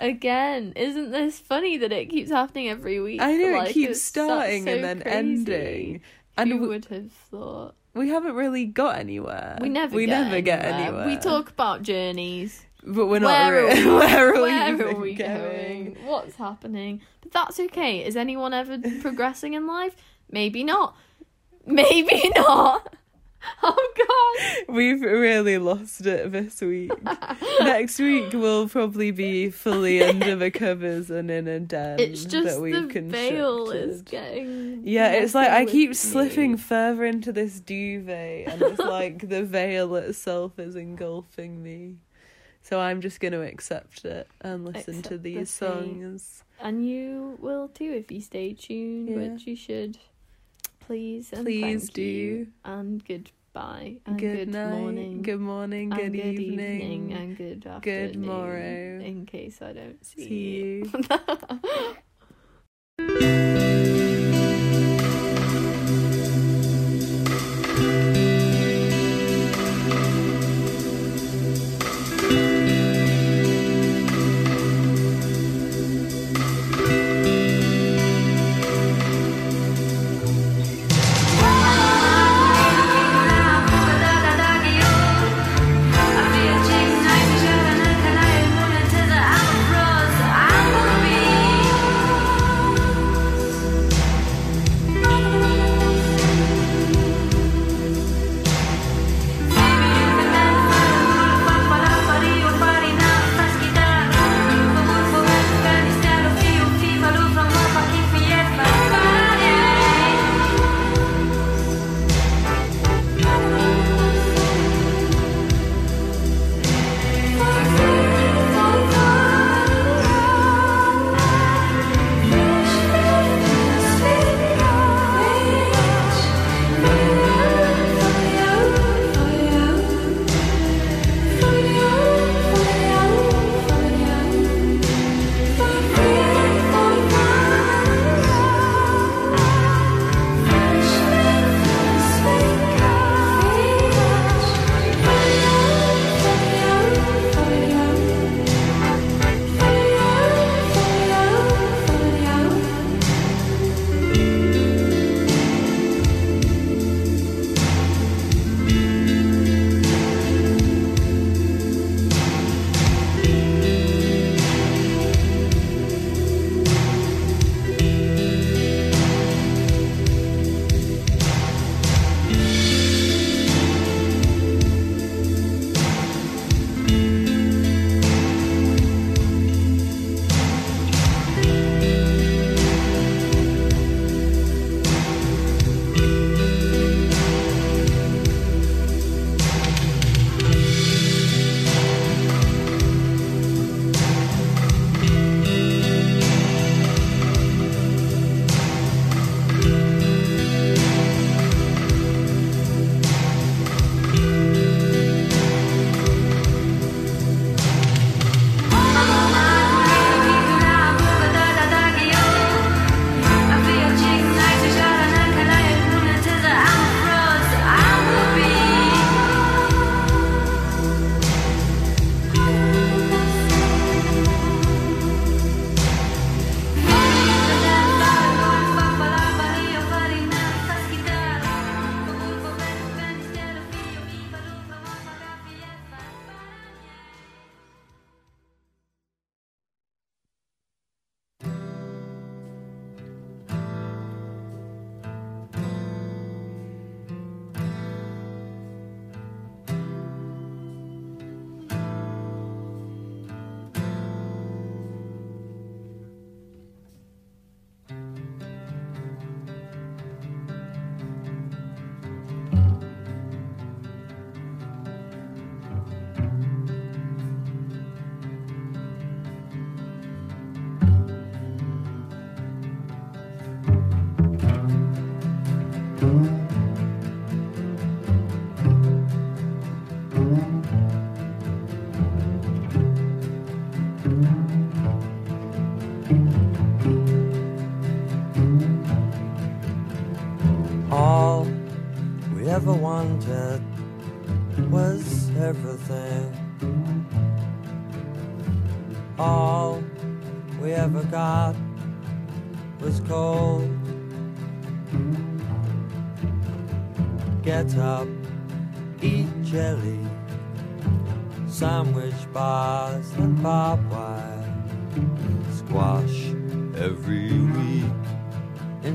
again. 0.00 0.72
Isn't 0.74 1.10
this 1.10 1.38
funny 1.38 1.76
that 1.76 1.92
it 1.92 2.06
keeps 2.08 2.30
happening 2.30 2.70
every 2.70 2.98
week? 2.98 3.20
I 3.20 3.34
know 3.36 3.58
Like, 3.58 3.70
it 3.70 3.72
keeps 3.74 4.00
starting 4.00 4.64
so 4.64 4.72
and 4.72 4.82
then 4.82 5.02
ending, 5.02 6.00
and 6.38 6.50
Who 6.50 6.58
we, 6.60 6.68
would 6.68 6.86
have 6.86 7.12
thought? 7.12 7.74
we 7.92 8.08
haven't 8.08 8.34
really 8.34 8.64
got 8.64 8.96
anywhere. 8.98 9.58
We 9.60 9.68
never. 9.68 9.94
we 9.94 10.06
get 10.06 10.22
never 10.22 10.40
get 10.40 10.64
anywhere. 10.64 11.02
anywhere. 11.02 11.06
We 11.08 11.16
talk 11.18 11.50
about 11.50 11.82
journeys. 11.82 12.64
but 12.82 13.04
we're 13.06 13.18
not. 13.20 13.28
Where 13.28 13.64
are 13.64 13.68
re- 13.68 13.84
we? 13.84 13.90
where 13.94 14.28
are 14.34 14.40
Where 14.40 14.72
even 14.72 14.86
are 14.96 14.98
we 14.98 15.12
going? 15.14 15.92
going? 15.92 16.06
What's 16.06 16.36
happening? 16.36 17.02
But 17.20 17.32
that's 17.32 17.60
okay. 17.60 18.02
Is 18.02 18.16
anyone 18.16 18.54
ever 18.54 18.78
progressing 19.02 19.52
in 19.52 19.66
life? 19.66 19.94
Maybe 20.30 20.64
not. 20.64 20.96
Maybe 21.66 22.30
not. 22.34 22.93
Oh 23.62 23.92
god. 23.96 24.74
We've 24.74 25.00
really 25.00 25.58
lost 25.58 26.04
it 26.06 26.30
this 26.32 26.60
week. 26.60 26.92
Next 27.60 27.98
week 27.98 28.32
we'll 28.32 28.68
probably 28.68 29.10
be 29.10 29.50
fully 29.50 30.02
under 30.08 30.36
the 30.36 30.50
covers 30.50 31.10
and 31.10 31.30
in 31.30 31.48
a 31.48 31.60
den 31.60 31.98
It's 32.00 32.24
just 32.24 32.46
that 32.46 32.60
we've 32.60 32.92
the 32.92 33.00
veil 33.02 33.70
is 33.70 34.02
constructed. 34.02 34.10
getting. 34.10 34.80
Yeah, 34.84 35.12
it's 35.12 35.34
like 35.34 35.48
I 35.50 35.64
keep 35.64 35.90
with 35.90 35.98
slipping 35.98 36.56
further 36.56 37.04
into 37.04 37.32
this 37.32 37.60
duvet, 37.60 38.48
and 38.48 38.60
it's 38.62 38.78
like 38.80 39.28
the 39.28 39.42
veil 39.44 39.94
itself 39.96 40.58
is 40.58 40.76
engulfing 40.76 41.62
me. 41.62 41.96
So 42.62 42.80
I'm 42.80 43.00
just 43.00 43.20
going 43.20 43.32
to 43.32 43.42
accept 43.42 44.04
it 44.04 44.26
and 44.40 44.64
listen 44.64 44.98
Accept 44.98 45.08
to 45.08 45.18
these 45.18 45.36
fate. 45.56 45.68
songs. 45.68 46.44
And 46.60 46.86
you 46.86 47.36
will 47.40 47.68
too 47.68 47.92
if 47.92 48.10
you 48.10 48.20
stay 48.20 48.52
tuned, 48.54 49.08
Yeah. 49.08 49.16
which 49.16 49.46
you 49.46 49.56
should. 49.56 49.98
Please 50.86 51.32
and 51.32 51.44
Please 51.44 51.82
thank 51.86 51.96
you. 51.98 52.44
do. 52.44 52.52
And 52.64 53.04
goodbye. 53.06 53.96
And 54.06 54.18
good, 54.18 54.36
good, 54.36 54.48
night, 54.48 54.78
morning. 54.78 55.22
good 55.22 55.40
morning, 55.40 55.92
and 55.92 56.12
good, 56.12 56.14
evening. 56.16 57.12
and 57.12 57.36
good 57.36 57.60
good 57.82 58.10
afternoon. 58.10 58.26
morrow. 58.26 59.00
In 59.04 59.26
case 59.26 59.62
I 59.62 59.72
don't 59.72 60.04
see, 60.04 60.28
See 60.28 60.90
you. 62.98 63.44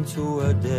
into 0.09 0.39
a 0.41 0.53
day. 0.55 0.78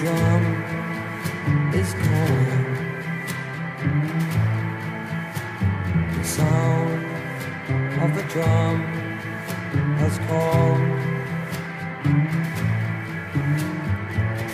Drum 0.00 0.44
is 1.74 1.92
calling. 1.92 2.64
The 6.16 6.24
sound 6.24 7.04
of 8.04 8.10
the 8.16 8.24
drum 8.32 8.76
has 10.00 10.14
called. 10.28 10.82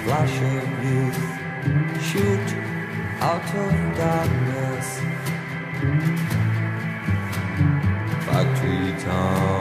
Flash 0.03 0.37
of 0.53 0.69
youth 0.89 1.23
shoot 2.09 2.49
out 3.31 3.49
of 3.65 3.75
darkness. 4.03 4.89
Factory 8.27 8.93
town. 9.05 9.56